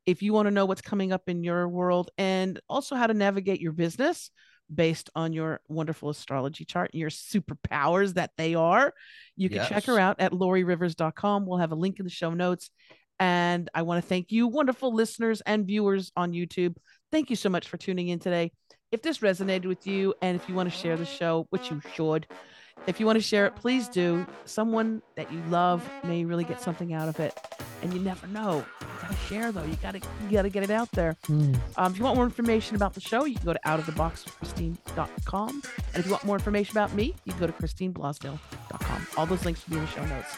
[0.07, 3.15] If you want to know what's coming up in your world, and also how to
[3.15, 4.31] navigate your business
[4.73, 8.95] based on your wonderful astrology chart and your superpowers that they are,
[9.37, 11.47] you can check her out at laurierivers.com.
[11.47, 12.71] We'll have a link in the show notes.
[13.21, 16.77] And I want to thank you, wonderful listeners and viewers on YouTube.
[17.13, 18.53] Thank you so much for tuning in today.
[18.91, 21.81] If this resonated with you and if you want to share the show, which you
[21.95, 22.27] should,
[22.87, 24.27] if you want to share it, please do.
[24.45, 27.39] Someone that you love may really get something out of it.
[27.83, 28.65] And you never know.
[28.81, 29.65] You gotta share though.
[29.65, 31.17] You gotta you gotta get it out there.
[31.29, 31.59] Mm.
[31.77, 35.49] Um, if you want more information about the show, you can go to outoftheboxwithchristine.com.
[35.49, 39.07] And if you want more information about me, you can go to christineblosdale.com.
[39.17, 40.37] All those links will be in the show notes.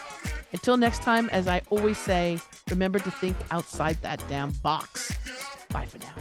[0.52, 2.38] Until next time, as I always say,
[2.70, 5.12] remember to think outside that damn box.
[5.70, 6.14] Bye for now.